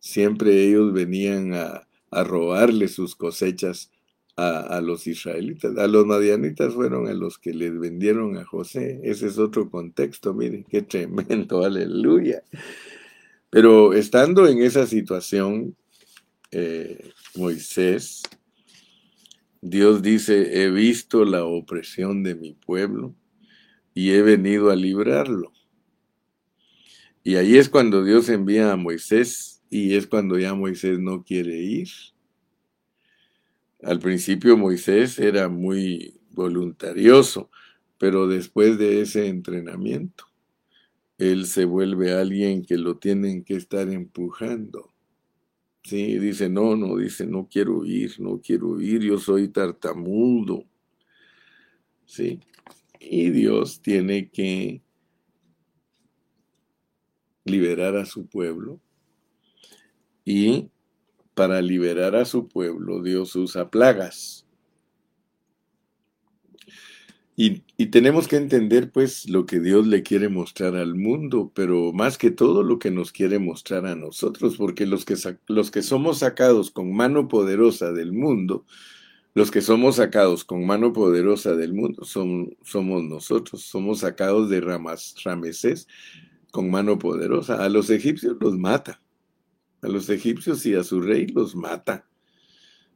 [0.06, 3.90] siempre ellos venían a, robarle sus cosechas
[4.36, 5.76] a, los israelitas.
[5.76, 9.00] A los madianitas fueron a los que les vendieron a José.
[9.02, 12.42] Ese es otro contexto, miren, qué tremendo, aleluya.
[13.50, 15.76] Pero estando en esa situación,
[16.52, 18.22] eh, Moisés,
[19.60, 23.14] Dios dice, he visto la opresión de mi pueblo
[23.92, 25.52] y he venido a librarlo.
[27.24, 31.56] Y ahí es cuando Dios envía a Moisés y es cuando ya Moisés no quiere
[31.56, 31.88] ir.
[33.82, 37.50] Al principio Moisés era muy voluntarioso,
[37.98, 40.24] pero después de ese entrenamiento,
[41.18, 44.92] él se vuelve alguien que lo tienen que estar empujando.
[45.82, 50.64] Sí, dice, no, no, dice, no quiero ir, no quiero ir, yo soy tartamudo.
[52.06, 52.40] ¿sí?
[52.98, 54.82] Y Dios tiene que
[57.44, 58.80] liberar a su pueblo.
[60.26, 60.68] Y
[61.34, 64.46] para liberar a su pueblo, Dios usa plagas.
[67.38, 72.16] Y, tenemos que entender pues lo que Dios le quiere mostrar al mundo, pero más
[72.16, 76.20] que todo lo que nos quiere mostrar a nosotros, porque los que, los que somos
[76.20, 78.64] sacados con mano poderosa del mundo,
[79.34, 84.62] los que somos sacados con mano poderosa del mundo son, somos nosotros, somos sacados de
[84.62, 85.86] ramas, Ramesés
[86.50, 87.62] con mano poderosa.
[87.62, 89.02] A los egipcios los mata,
[89.86, 92.06] a los egipcios y a su rey los mata,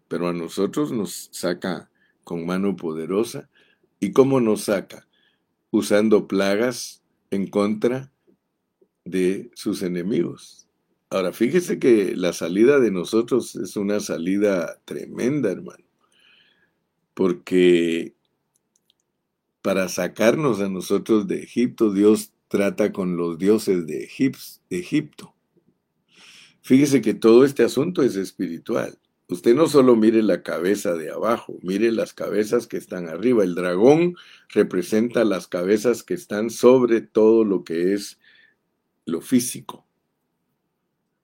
[0.09, 1.91] pero a nosotros nos saca
[2.25, 3.49] con mano poderosa
[4.01, 5.07] ¿Y cómo nos saca?
[5.71, 8.11] Usando plagas en contra
[9.05, 10.67] de sus enemigos.
[11.11, 15.85] Ahora, fíjese que la salida de nosotros es una salida tremenda, hermano.
[17.13, 18.15] Porque
[19.61, 24.09] para sacarnos a nosotros de Egipto, Dios trata con los dioses de
[24.71, 25.35] Egipto.
[26.63, 28.99] Fíjese que todo este asunto es espiritual.
[29.29, 33.45] Usted no solo mire la cabeza de abajo, mire las cabezas que están arriba.
[33.45, 34.17] El dragón
[34.49, 38.19] representa las cabezas que están sobre todo lo que es
[39.07, 39.87] lo físico.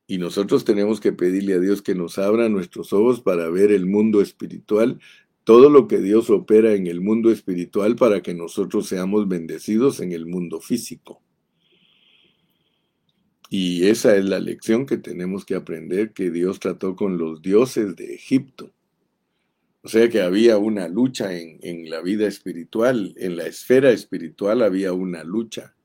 [0.06, 3.86] Y nosotros tenemos que pedirle a Dios que nos abra nuestros ojos para ver el
[3.86, 5.00] mundo espiritual,
[5.42, 10.12] todo lo que Dios opera en el mundo espiritual para que nosotros seamos bendecidos en
[10.12, 11.22] el mundo físico.
[13.48, 17.94] Y esa es la lección que tenemos que aprender que Dios trató con los dioses
[17.94, 18.72] de Egipto.
[19.82, 24.62] O sea que había una lucha en, en, la vida espiritual, en la esfera espiritual
[24.62, 25.76] había una lucha.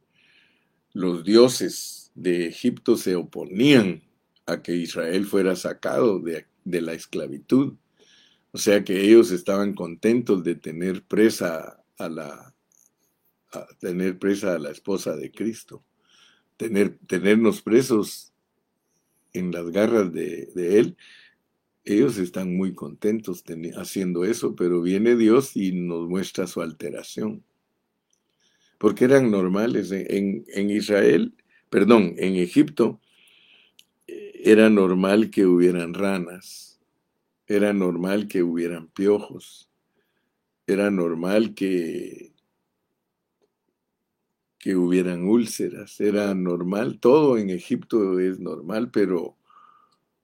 [0.94, 4.02] Los dioses de Egipto se oponían
[4.48, 7.76] a que Israel fuera sacado de, de la esclavitud.
[8.52, 12.56] O sea que ellos estaban contentos de tener presa a la
[13.80, 15.84] tener presa a la esposa de Cristo
[16.62, 18.32] tener, tenernos presos
[19.34, 20.96] en las garras de, Él,
[21.84, 23.44] ellos están muy contentos
[23.76, 27.44] haciendo eso, pero viene Dios y nos muestra su alteración.
[28.78, 29.92] Porque eran normales.
[29.92, 31.34] En, en Israel,
[31.72, 33.02] perdón, en Egipto,
[34.06, 36.80] era normal que hubieran ranas,
[37.48, 39.68] era normal que hubieran piojos,
[40.68, 42.31] era normal que
[44.62, 49.36] que hubieran úlceras, era normal, todo en Egipto es normal, pero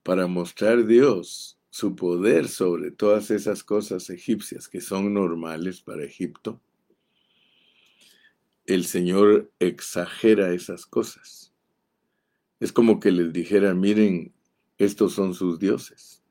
[0.04, 6.62] para mostrar Dios su poder sobre todas esas cosas egipcias que son normales para Egipto,
[8.68, 11.52] el Señor exagera esas cosas.
[12.60, 14.36] Es como que les dijera, miren,
[14.78, 16.22] estos son sus dioses.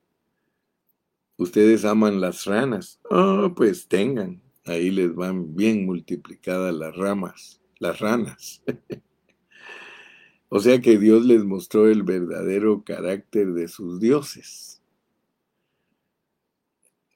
[1.38, 3.00] Ustedes aman las ranas.
[3.10, 4.40] Oh, pues tengan.
[4.64, 8.62] Ahí les van bien multiplicadas las ramas las ranas.
[10.48, 14.82] o sea que Dios les mostró el verdadero carácter de sus dioses.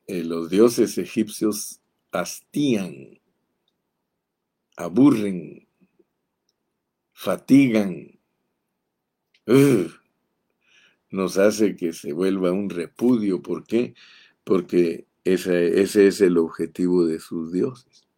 [0.06, 3.20] Eh, los dioses egipcios hastían,
[4.76, 5.68] aburren,
[7.12, 8.18] fatigan,
[11.10, 13.42] nos hace que se vuelva un repudio.
[13.42, 13.94] ¿Por qué?
[14.44, 18.09] Porque ese es el objetivo de sus dioses.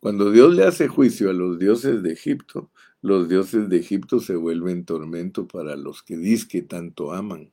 [0.00, 2.70] Cuando Dios le hace juicio a los dioses de Egipto,
[3.02, 6.16] los dioses de Egipto se vuelven tormento para los que
[6.48, 7.52] que tanto aman.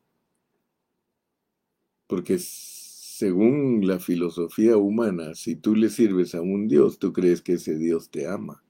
[2.05, 7.53] Porque según la filosofía humana, si tú le sirves a un Dios, tú crees que
[7.53, 8.63] ese Dios te ama.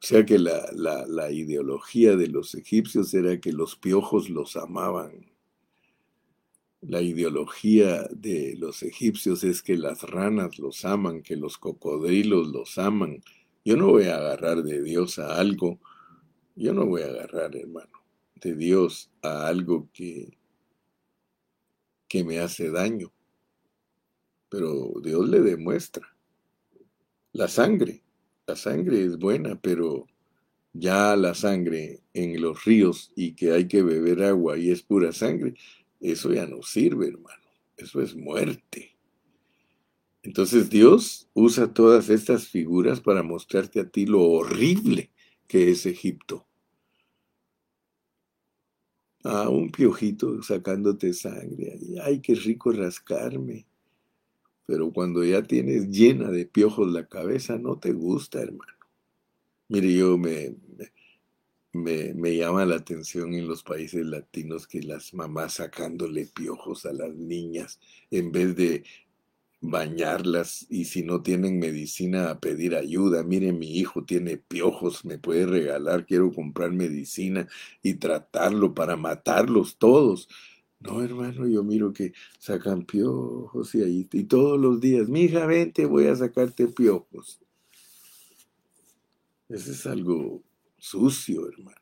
[0.00, 0.70] O sea que la,
[1.08, 5.35] la ideología de los egipcios era que los piojos los amaban.
[6.88, 12.78] La ideología de los egipcios es que las ranas los aman, que los cocodrilos los
[12.78, 13.24] aman.
[13.64, 15.80] Yo no voy a agarrar de Dios a algo,
[16.54, 18.04] yo no voy a agarrar, hermano,
[18.36, 20.38] de Dios a algo que,
[22.06, 23.12] que me hace daño.
[24.48, 26.06] Pero Dios le demuestra.
[27.32, 28.04] La sangre,
[28.46, 30.06] la sangre es buena, pero
[30.72, 35.10] ya la sangre en los ríos y que hay que beber agua y es pura
[35.10, 35.54] sangre,
[36.00, 37.42] eso ya no sirve, hermano.
[37.76, 38.96] Eso es muerte.
[40.22, 45.10] Entonces Dios usa todas estas figuras para mostrarte a ti lo horrible
[45.46, 46.46] que es Egipto.
[49.22, 51.78] Ah, un piojito sacándote sangre.
[52.02, 53.66] Ay, qué rico rascarme.
[54.66, 58.72] Pero cuando ya tienes llena de piojos la cabeza, no te gusta, hermano.
[59.68, 60.56] Mire, yo me,
[61.82, 67.14] me, llama la atención en los países latinos que las mamás sacándole piojos a las
[67.14, 68.84] niñas en vez de
[69.60, 73.22] bañarlas y si no tienen medicina a pedir ayuda.
[73.22, 77.48] Mire, mi hijo tiene piojos, me puede regalar, quiero comprar medicina
[77.82, 80.28] y tratarlo para matarlos todos.
[80.80, 85.46] No, hermano, yo miro que sacan piojos y ahí, y todos los días, mi hija,
[85.46, 87.40] vente, voy a sacarte piojos.
[89.48, 90.42] Ese es algo
[90.86, 91.76] sucio, hermano.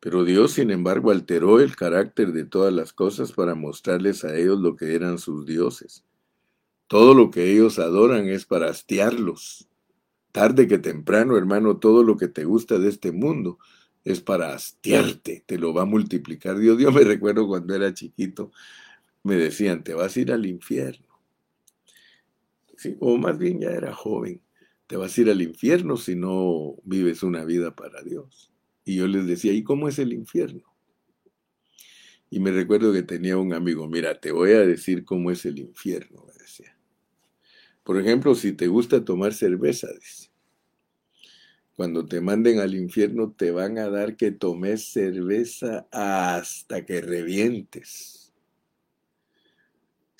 [0.00, 4.60] Pero Dios, sin embargo, alteró el carácter de todas las cosas para mostrarles a ellos
[4.60, 6.04] lo que eran sus dioses.
[6.86, 9.68] Todo lo que ellos adoran es para hastiarlos.
[10.30, 13.58] Tarde que temprano, hermano, todo lo que te gusta de este mundo
[14.04, 16.78] es para hastiarte, te lo va a multiplicar Dios.
[16.78, 18.52] Yo me recuerdo cuando era chiquito,
[19.24, 21.06] me decían, te vas a ir al infierno.
[23.00, 24.40] O más bien ya era joven,
[24.88, 28.50] te vas a ir al infierno si no vives una vida para Dios.
[28.84, 30.74] Y yo les decía, ¿y cómo es el infierno?
[32.30, 35.58] Y me recuerdo que tenía un amigo, mira, te voy a decir cómo es el
[35.58, 36.74] infierno, me decía.
[37.84, 40.30] Por ejemplo, si te gusta tomar cerveza, dice,
[41.76, 48.27] cuando te manden al infierno te van a dar que tomes cerveza hasta que revientes.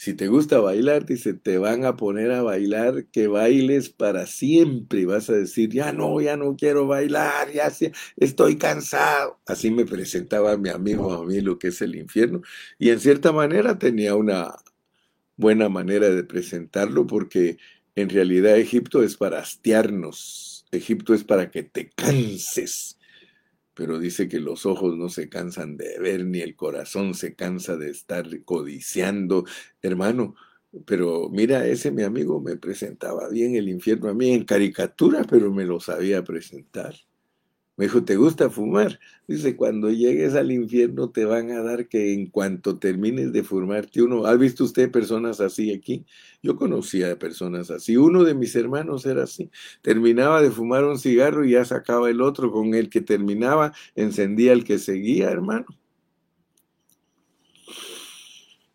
[0.00, 5.00] Si te gusta bailar, dice, te van a poner a bailar que bailes para siempre.
[5.00, 7.72] Y vas a decir, ya no, ya no quiero bailar, ya
[8.16, 9.40] estoy cansado.
[9.44, 12.42] Así me presentaba mi amigo a mí lo que es el infierno.
[12.78, 14.54] Y en cierta manera tenía una
[15.36, 17.58] buena manera de presentarlo porque
[17.96, 20.64] en realidad Egipto es para hastiarnos.
[20.70, 22.97] Egipto es para que te canses
[23.78, 27.76] pero dice que los ojos no se cansan de ver, ni el corazón se cansa
[27.76, 29.44] de estar codiciando.
[29.80, 30.34] Hermano,
[30.84, 35.52] pero mira, ese mi amigo me presentaba bien el infierno a mí en caricatura, pero
[35.52, 36.96] me lo sabía presentar.
[37.78, 38.98] Me dijo, ¿te gusta fumar?
[39.28, 44.02] Dice, cuando llegues al infierno te van a dar que en cuanto termines de fumarte
[44.02, 46.04] uno, ¿ha visto usted personas así aquí?
[46.42, 47.96] Yo conocía personas así.
[47.96, 49.48] Uno de mis hermanos era así.
[49.80, 52.50] Terminaba de fumar un cigarro y ya sacaba el otro.
[52.50, 55.66] Con el que terminaba, encendía el que seguía, hermano.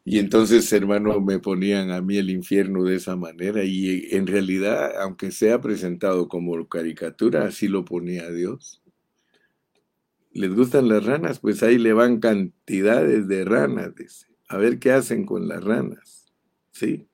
[0.05, 4.93] Y entonces, hermano, me ponían a mí el infierno de esa manera y en realidad,
[5.01, 8.82] aunque sea presentado como caricatura, así lo ponía Dios
[10.33, 14.27] les gustan las ranas, pues ahí le van cantidades de ranas, dice.
[14.47, 16.31] A ver qué hacen con las ranas.
[16.71, 17.07] ¿Sí?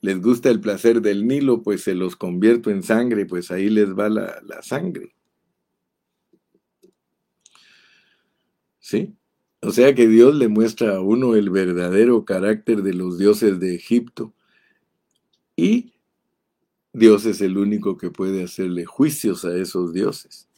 [0.00, 3.94] Les gusta el placer del Nilo, pues se los convierto en sangre, pues ahí les
[3.94, 5.14] va la, la sangre.
[8.78, 9.16] ¿Sí?
[9.60, 13.74] O sea que Dios le muestra a uno el verdadero carácter de los dioses de
[13.74, 14.32] Egipto.
[15.56, 15.94] Y
[16.92, 20.48] Dios es el único que puede hacerle juicios a esos dioses.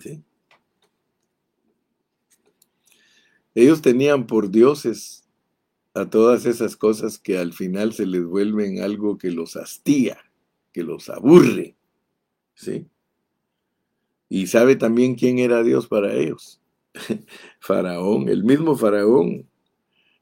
[0.00, 0.24] ¿Sí?
[3.54, 5.24] Ellos tenían por dioses
[5.94, 10.18] a todas esas cosas que al final se les vuelven algo que los hastía,
[10.72, 11.76] que los aburre.
[12.54, 12.86] ¿Sí?
[14.28, 16.60] Y sabe también quién era Dios para ellos.
[17.60, 19.46] faraón, el mismo Faraón.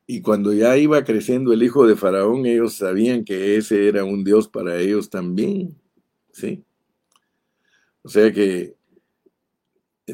[0.07, 4.24] Y cuando ya iba creciendo el hijo de Faraón, ellos sabían que ese era un
[4.24, 5.76] Dios para ellos también.
[6.33, 6.64] ¿Sí?
[8.03, 8.74] O sea que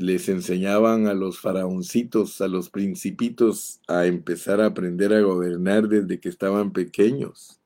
[0.01, 6.21] les enseñaban a los faraoncitos, a los principitos, a empezar a aprender a gobernar desde
[6.21, 7.61] que estaban pequeños.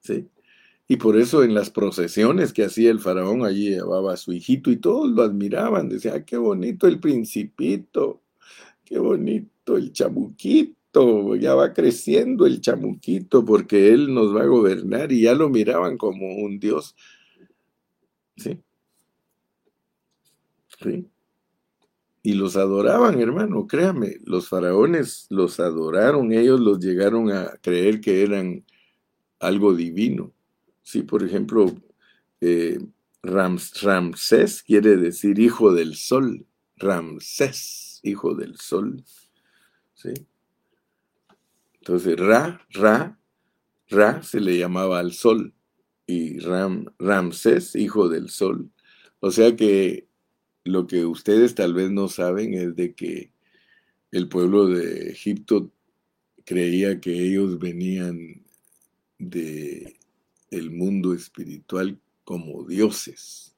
[0.00, 0.28] ¿Sí?
[0.88, 4.72] Y por eso en las procesiones que hacía el faraón, allí llevaba a su hijito
[4.72, 5.88] y todos lo admiraban.
[5.88, 8.22] Decían, ah, qué bonito el principito,
[8.84, 15.12] qué bonito el chamuquito, ya va creciendo el chamuquito porque él nos va a gobernar
[15.12, 16.96] y ya lo miraban como un dios.
[18.36, 18.58] ¿Sí?
[20.82, 21.06] ¿Sí?
[22.22, 28.22] Y los adoraban, hermano, créame, los faraones los adoraron, ellos los llegaron a creer que
[28.22, 28.64] eran
[29.38, 30.32] algo divino.
[30.82, 31.72] Sí, por ejemplo,
[32.40, 32.78] eh,
[33.22, 36.46] Ramsés quiere decir hijo del sol,
[36.76, 39.02] Ramsés, hijo del sol.
[39.94, 40.12] ¿sí?
[41.78, 43.18] Entonces, Ra, Ra,
[43.88, 45.54] Ra se le llamaba al sol
[46.06, 48.70] y Ram, Ramsés, hijo del sol.
[49.20, 50.09] O sea que
[50.64, 53.32] lo que ustedes tal vez no saben es de que
[54.10, 55.72] el pueblo de Egipto
[56.44, 58.42] creía que ellos venían
[59.18, 59.96] de
[60.50, 63.54] el mundo espiritual como dioses.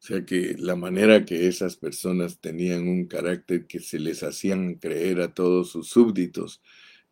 [0.00, 4.74] O sea que la manera que esas personas tenían un carácter que se les hacían
[4.74, 6.60] creer a todos sus súbditos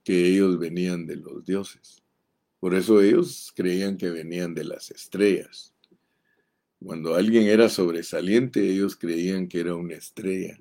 [0.02, 2.02] que ellos venían de los dioses.
[2.58, 5.72] Por eso ellos creían que venían de las estrellas.
[6.82, 10.58] Cuando alguien era sobresaliente, ellos creían que era una estrella.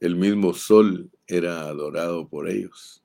[0.00, 3.02] El mismo sol era adorado por ellos.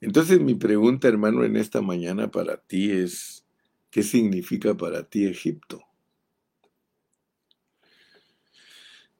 [0.00, 3.44] Entonces mi pregunta, hermano, en esta mañana para ti es,
[3.90, 5.82] ¿qué significa para ti Egipto?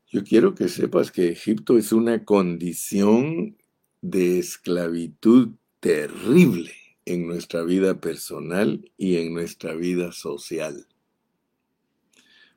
[0.07, 3.57] Yo quiero que sepas que Egipto es una condición
[4.01, 5.51] de esclavitud
[5.81, 10.86] terrible en nuestra vida personal y en nuestra vida social.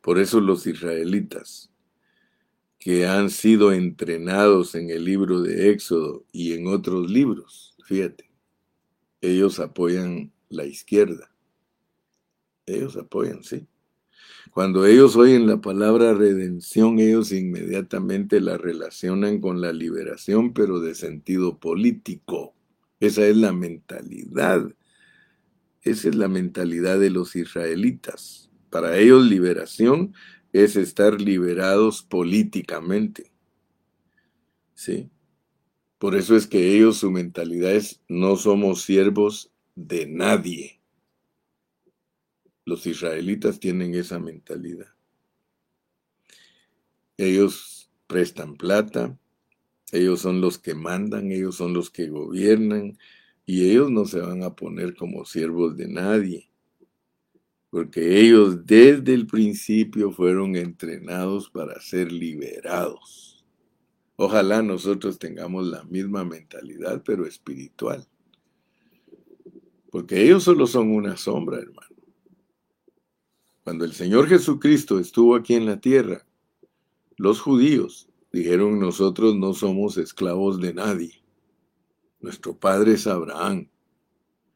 [0.02, 1.72] Por eso los israelitas,
[2.78, 8.30] que han sido entrenados en el libro de Éxodo y en otros libros, fíjate,
[9.22, 11.34] ellos apoyan la izquierda.
[12.66, 13.68] Ellos apoyan, sí.
[14.52, 20.94] Cuando ellos oyen la palabra redención, ellos inmediatamente la relacionan con la liberación, pero de
[20.94, 22.54] sentido político.
[23.04, 24.74] Esa es la mentalidad.
[25.82, 28.50] Esa es la mentalidad de los israelitas.
[28.70, 30.14] Para ellos liberación
[30.54, 33.34] es estar liberados políticamente.
[34.74, 35.10] ¿Sí?
[35.98, 40.80] Por eso es que ellos su mentalidad es no somos siervos de nadie.
[42.64, 44.94] Los israelitas tienen esa mentalidad.
[47.18, 49.20] Ellos prestan plata,
[49.94, 52.98] ellos son los que mandan, ellos son los que gobiernan
[53.46, 56.50] y ellos no se van a poner como siervos de nadie,
[57.70, 63.46] porque ellos desde el principio fueron entrenados para ser liberados.
[64.16, 68.08] Ojalá nosotros tengamos la misma mentalidad, pero espiritual.
[69.92, 71.96] Porque ellos solo son una sombra, hermano.
[73.64, 76.26] Cuando el Señor Jesucristo estuvo aquí en la tierra,
[77.18, 81.24] los judíos dijeron nosotros no somos esclavos de nadie.
[82.20, 83.70] Nuestro padre es Abraham.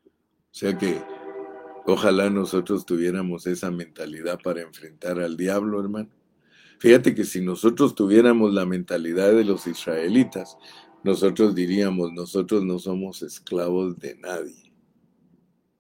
[0.06, 1.00] O sea que
[1.86, 6.10] ojalá nosotros tuviéramos esa mentalidad para enfrentar al diablo, hermano.
[6.80, 10.58] Fíjate que si nosotros tuviéramos la mentalidad de los israelitas,
[11.04, 14.74] nosotros diríamos, nosotros no somos esclavos de nadie.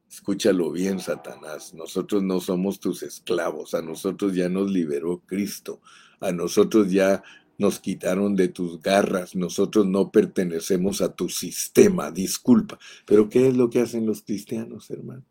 [0.09, 1.73] Escúchalo bien, Satanás.
[1.73, 3.73] Nosotros no somos tus esclavos.
[3.73, 5.81] A nosotros ya nos liberó Cristo.
[6.19, 7.23] A nosotros ya
[7.57, 9.35] nos quitaron de tus garras.
[9.35, 12.11] Nosotros no pertenecemos a tu sistema.
[12.11, 12.79] Disculpa.
[13.05, 15.23] Pero ¿qué es lo que hacen los cristianos, hermano?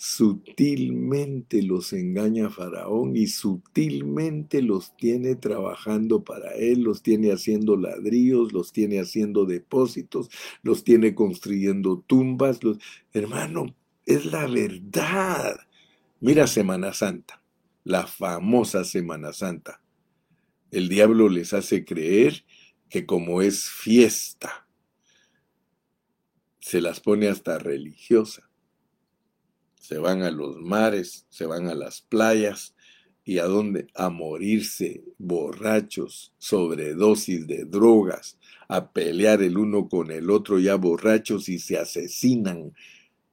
[0.00, 8.52] Sutilmente los engaña Faraón y sutilmente los tiene trabajando para él, los tiene haciendo ladrillos,
[8.52, 10.30] los tiene haciendo depósitos,
[10.62, 12.62] los tiene construyendo tumbas.
[12.62, 12.78] Los...
[13.12, 13.74] Hermano,
[14.06, 15.58] es la verdad.
[16.20, 17.42] Mira Semana Santa,
[17.82, 19.80] la famosa Semana Santa.
[20.70, 22.44] El diablo les hace creer
[22.88, 24.66] que como es fiesta,
[26.60, 28.50] se las pone hasta religiosa.
[29.80, 32.74] Se van a los mares, se van a las playas
[33.24, 33.88] y a dónde?
[33.94, 38.38] A morirse borrachos, sobredosis de drogas,
[38.68, 42.74] a pelear el uno con el otro ya borrachos y se asesinan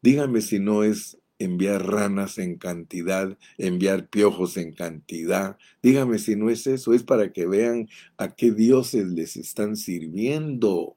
[0.06, 5.58] Dígame si no es enviar ranas en cantidad, enviar piojos en cantidad.
[5.82, 10.96] Dígame si no es eso, es para que vean a qué dioses les están sirviendo.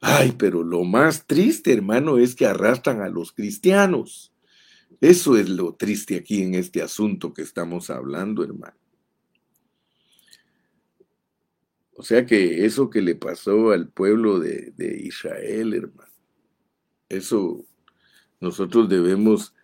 [0.00, 4.32] Ay, pero lo más triste, hermano, es que arrastran a los cristianos.
[5.00, 8.76] Eso es lo triste aquí en este asunto que estamos hablando, hermano.
[11.96, 16.12] O sea que eso que le pasó al pueblo de, de Israel, hermano,
[17.08, 17.64] eso
[18.44, 19.54] nosotros debemos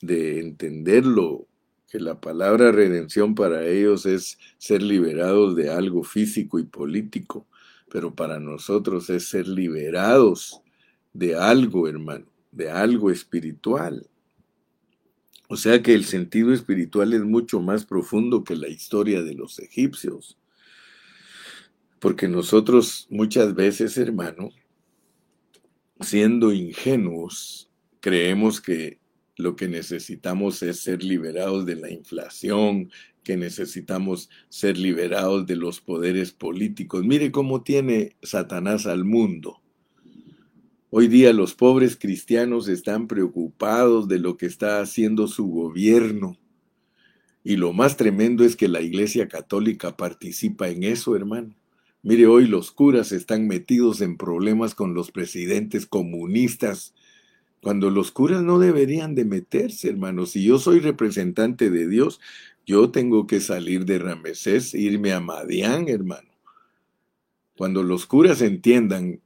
[0.00, 1.46] de entenderlo,
[1.90, 7.46] que la palabra redención para ellos es ser liberados de algo físico y político,
[7.90, 10.62] pero para nosotros es ser liberados
[11.12, 14.08] de algo, hermano, de algo espiritual.
[15.48, 19.58] O sea que el sentido espiritual es mucho más profundo que la historia de los
[19.58, 20.38] egipcios.
[21.98, 24.50] Porque nosotros muchas veces, hermano,
[26.00, 27.69] siendo ingenuos,
[28.00, 28.98] creemos que
[29.36, 32.90] lo que necesitamos es ser liberados de la inflación,
[33.22, 37.04] que necesitamos ser liberados de los poderes políticos.
[37.04, 39.60] Mire cómo tiene Satanás al mundo.
[40.90, 46.36] Hoy día los pobres cristianos están preocupados de lo que está haciendo su gobierno.
[47.44, 51.54] Y lo más tremendo es que la Iglesia Católica participa en eso, hermano.
[52.02, 56.94] Mire, hoy los curas están metidos en problemas con los presidentes comunistas
[57.62, 60.26] cuando los curas no deberían de meterse, hermano.
[60.26, 62.20] Si yo soy representante de Dios,
[62.66, 66.30] yo tengo que salir de Ramesés, irme a Madián, hermano.
[67.56, 69.20] Cuando los curas entiendan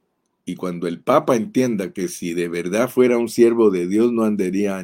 [0.45, 4.23] y cuando el Papa entienda que si de verdad fuera un siervo de Dios no
[4.23, 4.83] andaría,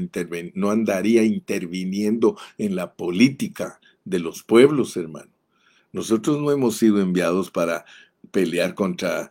[0.56, 5.32] no andaría interviniendo en la política de los pueblos, hermano.
[5.91, 7.86] Nosotros no hemos sido enviados para
[8.32, 9.30] pelear contra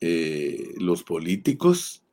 [0.00, 2.03] eh, los políticos.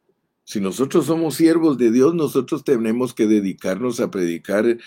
[0.51, 4.77] Si nosotros somos siervos de Dios, nosotros tenemos que dedicarnos a predicar eh,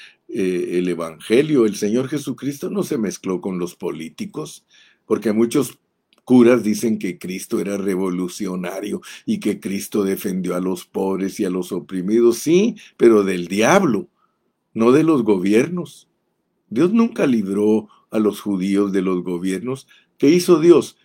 [0.73, 1.65] el Evangelio.
[1.65, 4.67] El Señor Jesucristo no se mezcló con los políticos,
[5.07, 5.79] porque muchos
[6.25, 11.51] curas dicen que Cristo era revolucionario y que Cristo defendió a los pobres y a
[11.51, 12.37] los oprimidos.
[12.41, 14.11] Sí, pero del diablo,
[14.75, 16.11] no de los gobiernos.
[16.69, 19.89] Dios nunca libró a los judíos de los gobiernos.
[20.19, 20.99] ¿Qué hizo Dios?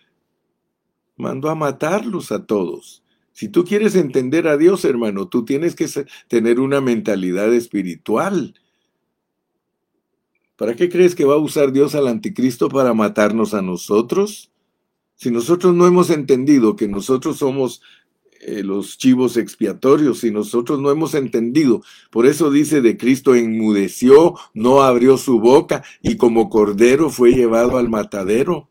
[1.16, 3.02] Mandó a matarlos a todos.
[3.40, 5.88] Si tú quieres entender a Dios, hermano, tú tienes que
[6.28, 8.52] tener una mentalidad espiritual.
[10.56, 14.50] ¿Para qué crees que va a usar Dios al anticristo para matarnos a nosotros?
[15.14, 17.80] Si nosotros no hemos entendido que nosotros somos
[18.42, 21.80] eh, los chivos expiatorios, si nosotros no hemos entendido,
[22.10, 27.78] por eso dice de Cristo enmudeció, no abrió su boca y como cordero fue llevado
[27.78, 28.69] al matadero.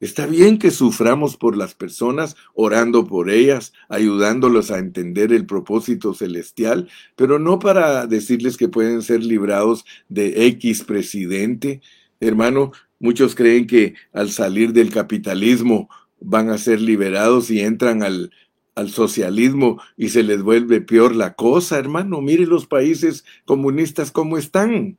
[0.00, 6.14] Está bien que suframos por las personas, orando por ellas, ayudándolos a entender el propósito
[6.14, 11.80] celestial, pero no para decirles que pueden ser librados de X presidente.
[12.20, 15.88] Hermano, Muchos creen que al salir del capitalismo
[16.20, 18.32] van a ser liberados y entran al,
[18.74, 22.20] al socialismo y se les vuelve peor la cosa, hermano.
[22.20, 24.98] Mire los países comunistas cómo están.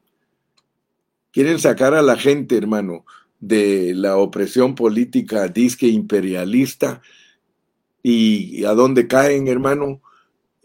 [1.31, 3.05] Quieren sacar a la gente, hermano,
[3.39, 7.01] de la opresión política disque imperialista.
[8.03, 10.01] ¿Y a dónde caen, hermano?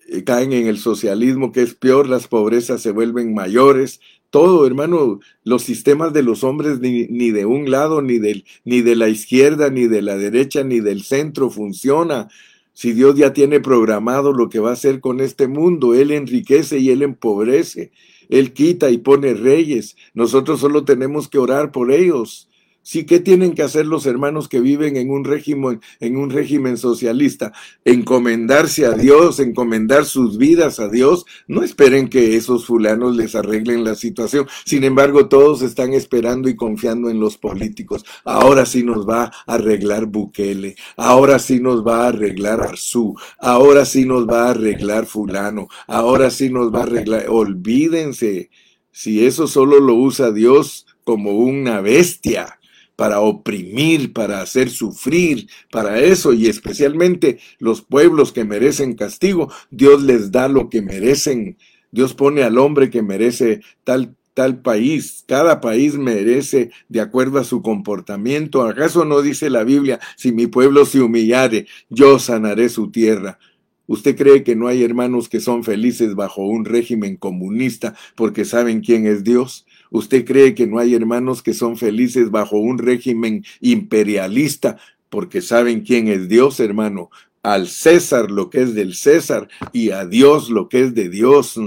[0.09, 4.01] Eh, caen en el socialismo, que es peor, las pobrezas se vuelven mayores,
[4.31, 8.83] todo, hermano, los sistemas de los hombres ni, ni, de un lado, ni, del, ni
[8.83, 12.29] de la izquierda, ni de la derecha, ni del centro funciona.
[12.73, 16.81] Si Dios ya tiene programado lo que va a hacer con este mundo, Él enriquece
[16.81, 17.93] y Él empobrece.
[18.29, 19.97] Él quita y pone reyes.
[20.15, 22.49] Nosotros solo tenemos que orar por ellos.
[22.87, 26.77] Sí, ¿qué tienen que hacer los hermanos que viven en un régimen, en un régimen
[26.77, 27.51] socialista?
[27.87, 31.25] Encomendarse a Dios, encomendar sus vidas a Dios.
[31.49, 34.47] No esperen que esos fulanos les arreglen la situación.
[34.67, 38.05] Sin embargo, todos están esperando y confiando en los políticos.
[38.23, 40.77] Ahora sí nos va a arreglar Bukele.
[40.99, 43.15] Ahora sí nos va a arreglar Arzú.
[43.39, 45.69] Ahora sí nos va a arreglar fulano.
[45.87, 47.25] Ahora sí nos va a arreglar.
[47.31, 48.51] Olvídense.
[48.93, 52.59] Si eso solo lo usa Dios como una bestia
[52.97, 60.03] para oprimir, para hacer sufrir, para eso, y especialmente los pueblos que merecen castigo, Dios
[60.03, 61.57] les da lo que merecen.
[61.91, 67.45] Dios pone al hombre que merece tal tal país, cada país merece de acuerdo a
[67.45, 68.63] su comportamiento.
[68.63, 73.39] ¿Acaso no dice la Biblia, si mi pueblo se humillare, yo sanaré su tierra?
[73.87, 78.81] ¿Usted cree que no hay hermanos que son felices bajo un régimen comunista porque saben
[78.81, 79.67] quién es Dios?
[79.95, 84.77] ¿Usted cree que no hay hermanos que son felices bajo un régimen imperialista
[85.09, 87.11] porque saben quién es Dios, hermano?
[87.45, 91.61] Al César lo que es del César y a Dios lo que es de Dios.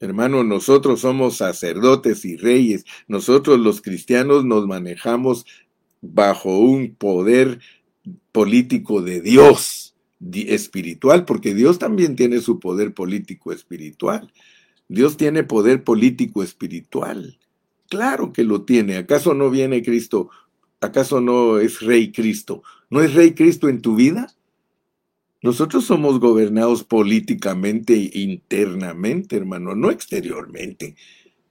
[0.00, 2.86] Hermano, nosotros somos sacerdotes y reyes.
[3.06, 5.44] Nosotros los cristianos nos manejamos
[6.00, 7.60] bajo un poder
[8.32, 9.94] político de Dios
[10.32, 14.32] espiritual, porque Dios también tiene su poder político espiritual.
[14.90, 17.38] Dios tiene poder político espiritual.
[17.88, 18.96] Claro que lo tiene.
[18.96, 20.30] ¿Acaso no viene Cristo?
[20.80, 22.64] ¿Acaso no es Rey Cristo?
[22.90, 24.34] ¿No es Rey Cristo en tu vida?
[25.42, 30.96] Nosotros somos gobernados políticamente e internamente, hermano, no exteriormente.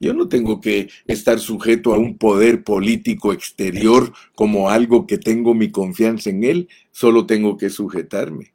[0.02, 5.54] Yo no tengo que estar sujeto a un poder político exterior como algo que tengo
[5.54, 8.54] mi confianza en él, solo tengo que sujetarme.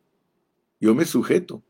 [0.78, 1.62] Yo me sujeto.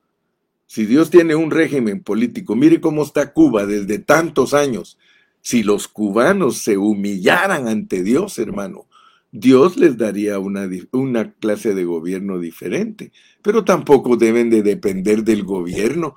[0.75, 4.99] Si Dios tiene un régimen político, mire cómo está Cuba desde tantos años.
[5.41, 8.87] Si los cubanos se humillaran ante Dios, hermano,
[9.31, 15.45] Dios les daría una, una, clase de gobierno diferente, pero tampoco deben de depender del
[15.45, 16.17] gobierno.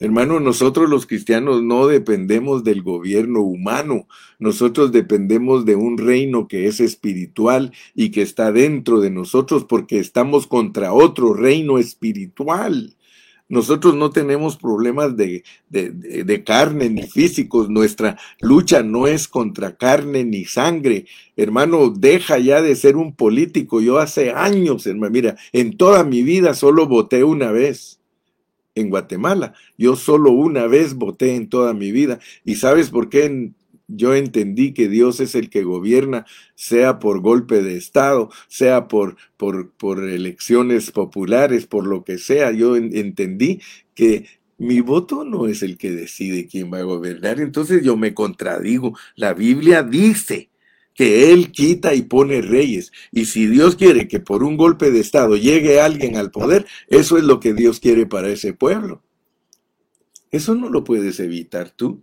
[0.00, 6.66] Hermano, nosotros los cristianos no dependemos del gobierno humano, nosotros dependemos de un reino que
[6.66, 12.94] es espiritual y que está dentro de nosotros porque estamos contra otro reino espiritual.
[13.48, 17.70] Nosotros no tenemos problemas de, de, carne ni físicos.
[17.70, 21.06] Nuestra lucha no es contra carne ni sangre.
[21.34, 23.80] Hermano, deja ya de ser un político.
[23.80, 28.00] Yo hace años, hermano, mira, en toda mi vida solo voté una vez
[28.74, 29.54] en Guatemala.
[29.78, 32.18] Yo solo una vez voté en toda mi vida.
[32.44, 33.52] ¿Y sabes por qué
[33.88, 39.16] yo entendí que Dios es el que gobierna, sea por golpe de Estado, sea por,
[39.36, 42.52] por, por elecciones populares, por lo que sea.
[42.52, 43.60] Yo entendí
[43.94, 44.26] que
[44.58, 47.40] mi voto no es el que decide quién va a gobernar.
[47.40, 48.96] Entonces yo me contradigo.
[49.16, 50.50] La Biblia dice
[50.94, 52.92] que Él quita y pone reyes.
[53.10, 57.16] Y si Dios quiere que por un golpe de Estado llegue alguien al poder, eso
[57.16, 59.02] es lo que Dios quiere para ese pueblo.
[60.30, 62.02] Eso no lo puedes evitar tú.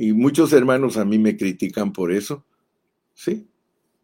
[0.00, 2.46] Y muchos hermanos a mí me critican por eso.
[3.12, 3.46] ¿Sí?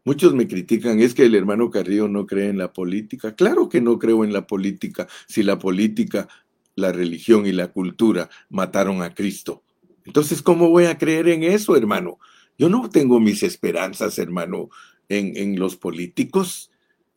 [0.05, 3.33] Muchos me critican, es que el hermano Carrillo no cree en la política.
[3.33, 6.27] Claro que no creo en la política si la política,
[6.75, 9.63] la religión y la cultura mataron a Cristo.
[10.05, 12.19] Entonces, ¿cómo voy a creer en eso, hermano?
[12.59, 14.69] Yo no tengo mis esperanzas, hermano,
[15.09, 16.69] en, en los políticos.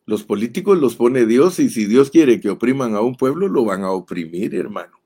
[0.07, 3.63] Los políticos los pone Dios y si Dios quiere que opriman a un pueblo, lo
[3.63, 5.00] van a oprimir, hermano.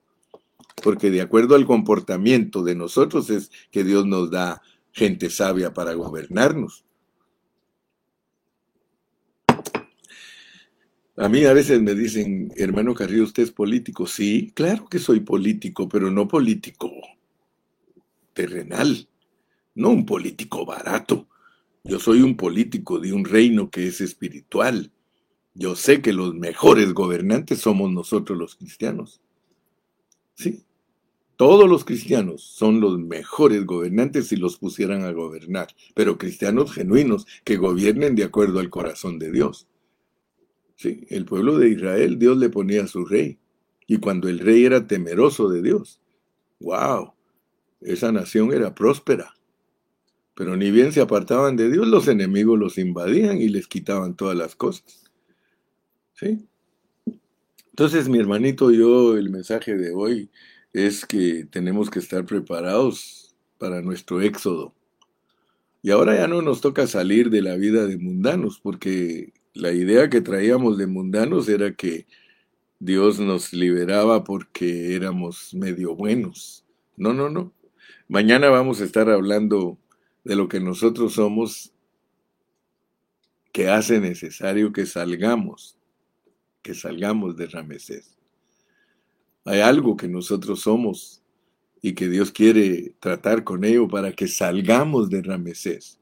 [0.83, 4.61] Porque de acuerdo al comportamiento de nosotros es que Dios nos da
[4.91, 6.85] gente sabia para gobernarnos.
[11.17, 14.05] A mí a veces me dicen, hermano Carrillo, ¿usted es político?
[14.05, 16.91] Sí, claro que soy político, pero no político
[18.33, 19.07] terrenal,
[19.75, 21.27] no un político barato.
[21.85, 24.91] Yo soy un político de un reino que es espiritual.
[25.53, 29.21] Yo sé que los mejores gobernantes somos nosotros los cristianos.
[30.35, 30.65] Sí,
[31.37, 37.27] todos los cristianos son los mejores gobernantes si los pusieran a gobernar, pero cristianos genuinos
[37.43, 39.67] que gobiernen de acuerdo al corazón de Dios.
[40.77, 43.37] Sí, el pueblo de Israel, Dios le ponía a su rey.
[43.85, 46.01] Y cuando el rey era temeroso de Dios,
[46.59, 47.13] wow,
[47.81, 49.35] esa nación era próspera.
[50.35, 54.37] Pero ni bien se apartaban de Dios, los enemigos los invadían y les quitaban todas
[54.37, 55.11] las cosas.
[56.13, 56.47] ¿Sí?
[57.75, 60.29] Entonces, mi hermanito, yo el mensaje de hoy
[60.71, 64.73] es que tenemos que estar preparados para nuestro éxodo.
[65.81, 70.09] Y ahora ya no nos toca salir de la vida de mundanos, porque la idea
[70.09, 72.07] que traíamos de mundanos era que
[72.79, 76.63] Dios nos liberaba porque éramos medio buenos.
[76.95, 77.51] No, no, no.
[78.07, 79.77] Mañana vamos a estar hablando
[80.23, 81.73] de lo que nosotros somos
[83.51, 85.77] que hace necesario que salgamos,
[86.65, 88.17] que salgamos de Ramesés.
[89.45, 91.21] Hay algo que nosotros somos
[91.79, 95.99] y que Dios quiere tratar con ello para que salgamos de Ramesés.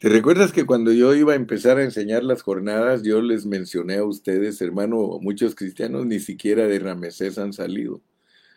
[0.00, 3.98] ¿Te recuerdas que cuando yo iba a empezar a enseñar las jornadas, yo les mencioné
[3.98, 8.02] a ustedes, hermano, muchos cristianos ni siquiera de Ramesés han salido?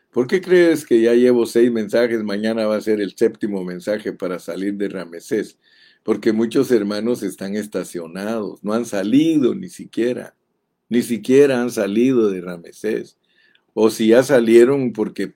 [0.09, 2.23] ¿Por qué crees que ya llevo seis mensajes?
[2.23, 5.59] Mañana va a ser el séptimo mensaje para salir de Ramesés.
[6.01, 10.35] Porque muchos hermanos están estacionados, no han salido ni siquiera,
[10.91, 13.17] ni siquiera han salido de Ramesés.
[13.73, 15.31] O si ya salieron porque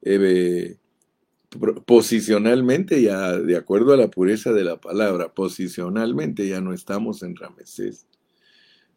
[0.00, 0.78] eh,
[1.84, 7.36] posicionalmente ya, de acuerdo a la pureza de la palabra, posicionalmente ya no estamos en
[7.36, 8.06] Ramesés.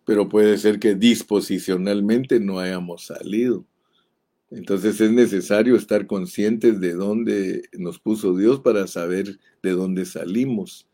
[0.05, 3.65] Pero puede ser que disposicionalmente no hayamos salido.
[4.51, 10.88] Entonces es necesario estar conscientes de dónde nos puso Dios para saber de dónde salimos.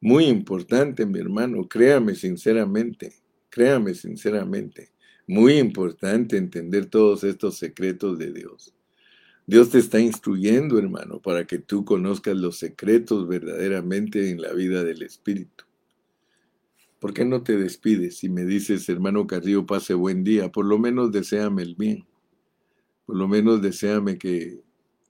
[0.00, 3.19] Muy importante, mi hermano, créame sinceramente,
[3.50, 4.90] créame sinceramente.
[5.26, 8.74] Muy importante entender todos estos secretos de Dios.
[9.46, 14.84] Dios te está instruyendo, hermano, para que tú conozcas los secretos verdaderamente en la vida
[14.84, 15.64] del Espíritu.
[17.00, 20.52] ¿Por qué no te despides y me dices, hermano Carrillo, pase buen día?
[20.52, 22.06] Por lo menos deséame el bien.
[23.06, 24.60] Por lo menos deséame que,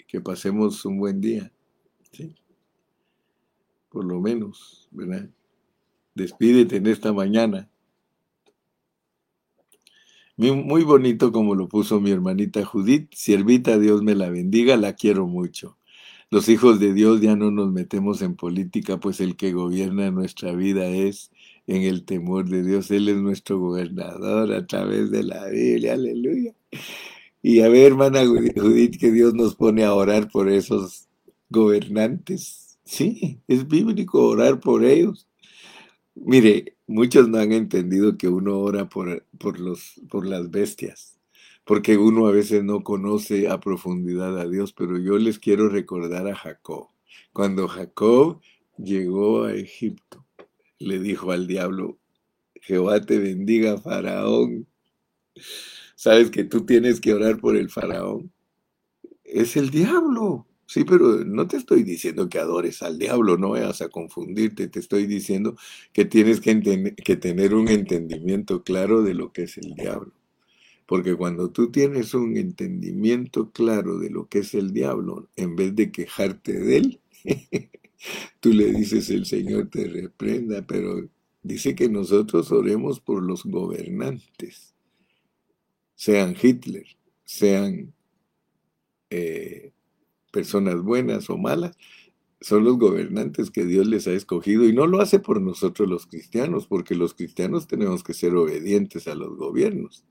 [0.07, 1.53] que pasemos un buen día.
[2.13, 2.35] ¿sí?
[3.91, 5.29] Por lo menos, ¿verdad?
[6.15, 7.69] Despídete en esta mañana
[10.41, 13.13] muy bonito como lo puso mi hermanita Judith.
[13.15, 15.77] Siervita, Dios me la bendiga, la quiero mucho.
[16.31, 20.53] Los hijos de Dios ya no nos metemos en política, pues el que gobierna nuestra
[20.53, 21.31] vida es
[21.67, 22.91] en el temor de Dios.
[22.91, 25.95] Él es nuestro gobernador a través de la Biblia.
[25.95, 26.55] Aleluya.
[27.43, 31.09] Y a ver, hermana Judith, que Dios nos pone a orar por esos
[31.51, 32.79] gobernantes.
[32.85, 35.29] Sí, es bíblico orar por ellos.
[36.15, 41.21] Mire, muchos no han entendido que uno ora por, por, los, por las bestias,
[41.65, 46.27] porque uno a veces no conoce a profundidad a Dios, pero yo les quiero recordar
[46.27, 46.89] a Jacob.
[47.33, 48.41] Cuando Jacob
[48.77, 50.27] llegó a Egipto,
[50.81, 51.99] le dijo al diablo,
[52.61, 54.67] Jehová te bendiga, faraón.
[55.95, 58.33] ¿Sabes que tú tienes que orar por el faraón?
[59.23, 60.50] Es el diablo.
[60.71, 64.79] Sí, pero no te estoy diciendo que adores al diablo, no vayas a confundirte, te
[64.79, 65.57] estoy diciendo
[65.93, 70.13] que tienes que, que, tener un entendimiento claro de lo que es el diablo.
[70.87, 75.75] Porque cuando tú tienes un entendimiento claro de lo que es el diablo, en vez
[75.75, 77.01] de quejarte de él,
[78.39, 81.11] tú le dices el Señor te reprenda, pero
[81.43, 84.73] dice que nosotros oremos por los gobernantes,
[85.97, 86.87] sean Hitler,
[87.25, 87.93] sean...
[89.13, 89.73] Eh,
[90.31, 91.77] personas buenas o malas,
[92.41, 96.07] son los gobernantes que Dios les ha escogido y no lo hace por nosotros los
[96.07, 100.05] cristianos, porque los cristianos tenemos que ser obedientes a los gobiernos,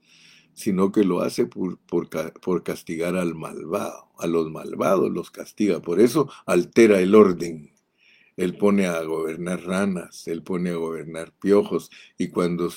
[0.53, 5.99] sino que lo hace por, por, castigar al malvado, a los malvados los castiga, por
[5.99, 7.73] eso altera el orden.
[8.37, 12.69] Él pone a gobernar ranas, él pone a gobernar piojos y cuando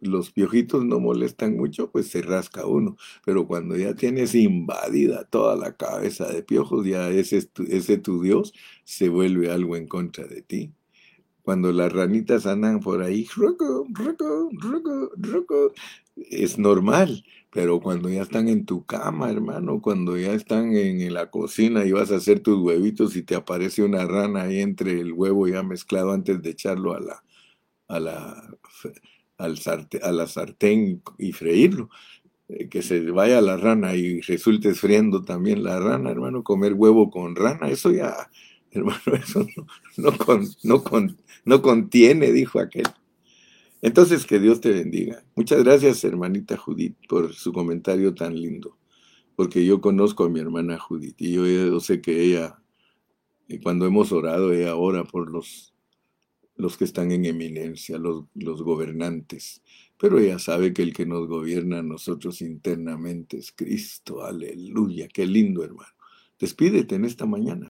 [0.00, 2.96] los piojitos no molestan mucho, pues se rasca uno.
[3.24, 8.52] Pero cuando ya tienes invadida toda la cabeza de piojos, ya ese, ese tu Dios
[8.84, 10.72] se vuelve algo en contra de ti.
[11.42, 13.26] Cuando las ranitas andan por ahí,
[16.30, 17.24] es normal.
[17.50, 21.92] Pero cuando ya están en tu cama, hermano, cuando ya están en la cocina y
[21.92, 25.62] vas a hacer tus huevitos y te aparece una rana ahí entre el huevo ya
[25.62, 27.24] mezclado antes de echarlo a la,
[27.88, 28.50] a la
[29.38, 29.58] al
[30.02, 31.88] a la sartén y freírlo.
[32.48, 37.10] Eh, que se vaya la rana y resulte friendo también la rana, hermano, comer huevo
[37.10, 38.30] con rana, eso ya,
[38.70, 39.46] hermano, eso
[39.96, 40.12] no,
[40.62, 40.82] no,
[41.44, 42.86] no contiene, dijo aquel.
[43.82, 45.22] Entonces, que Dios te bendiga.
[45.36, 48.76] Muchas gracias, hermanita Judith, por su comentario tan lindo,
[49.36, 52.60] porque yo conozco a mi hermana Judith y yo, yo sé que ella,
[53.48, 55.74] eh, cuando hemos orado, ella ora por los
[56.58, 59.62] los que están en eminencia, los, los gobernantes.
[59.96, 64.24] Pero ella sabe que el que nos gobierna a nosotros internamente es Cristo.
[64.24, 65.08] Aleluya.
[65.08, 65.88] Qué lindo, hermano.
[66.38, 67.66] Despídete en esta mañana.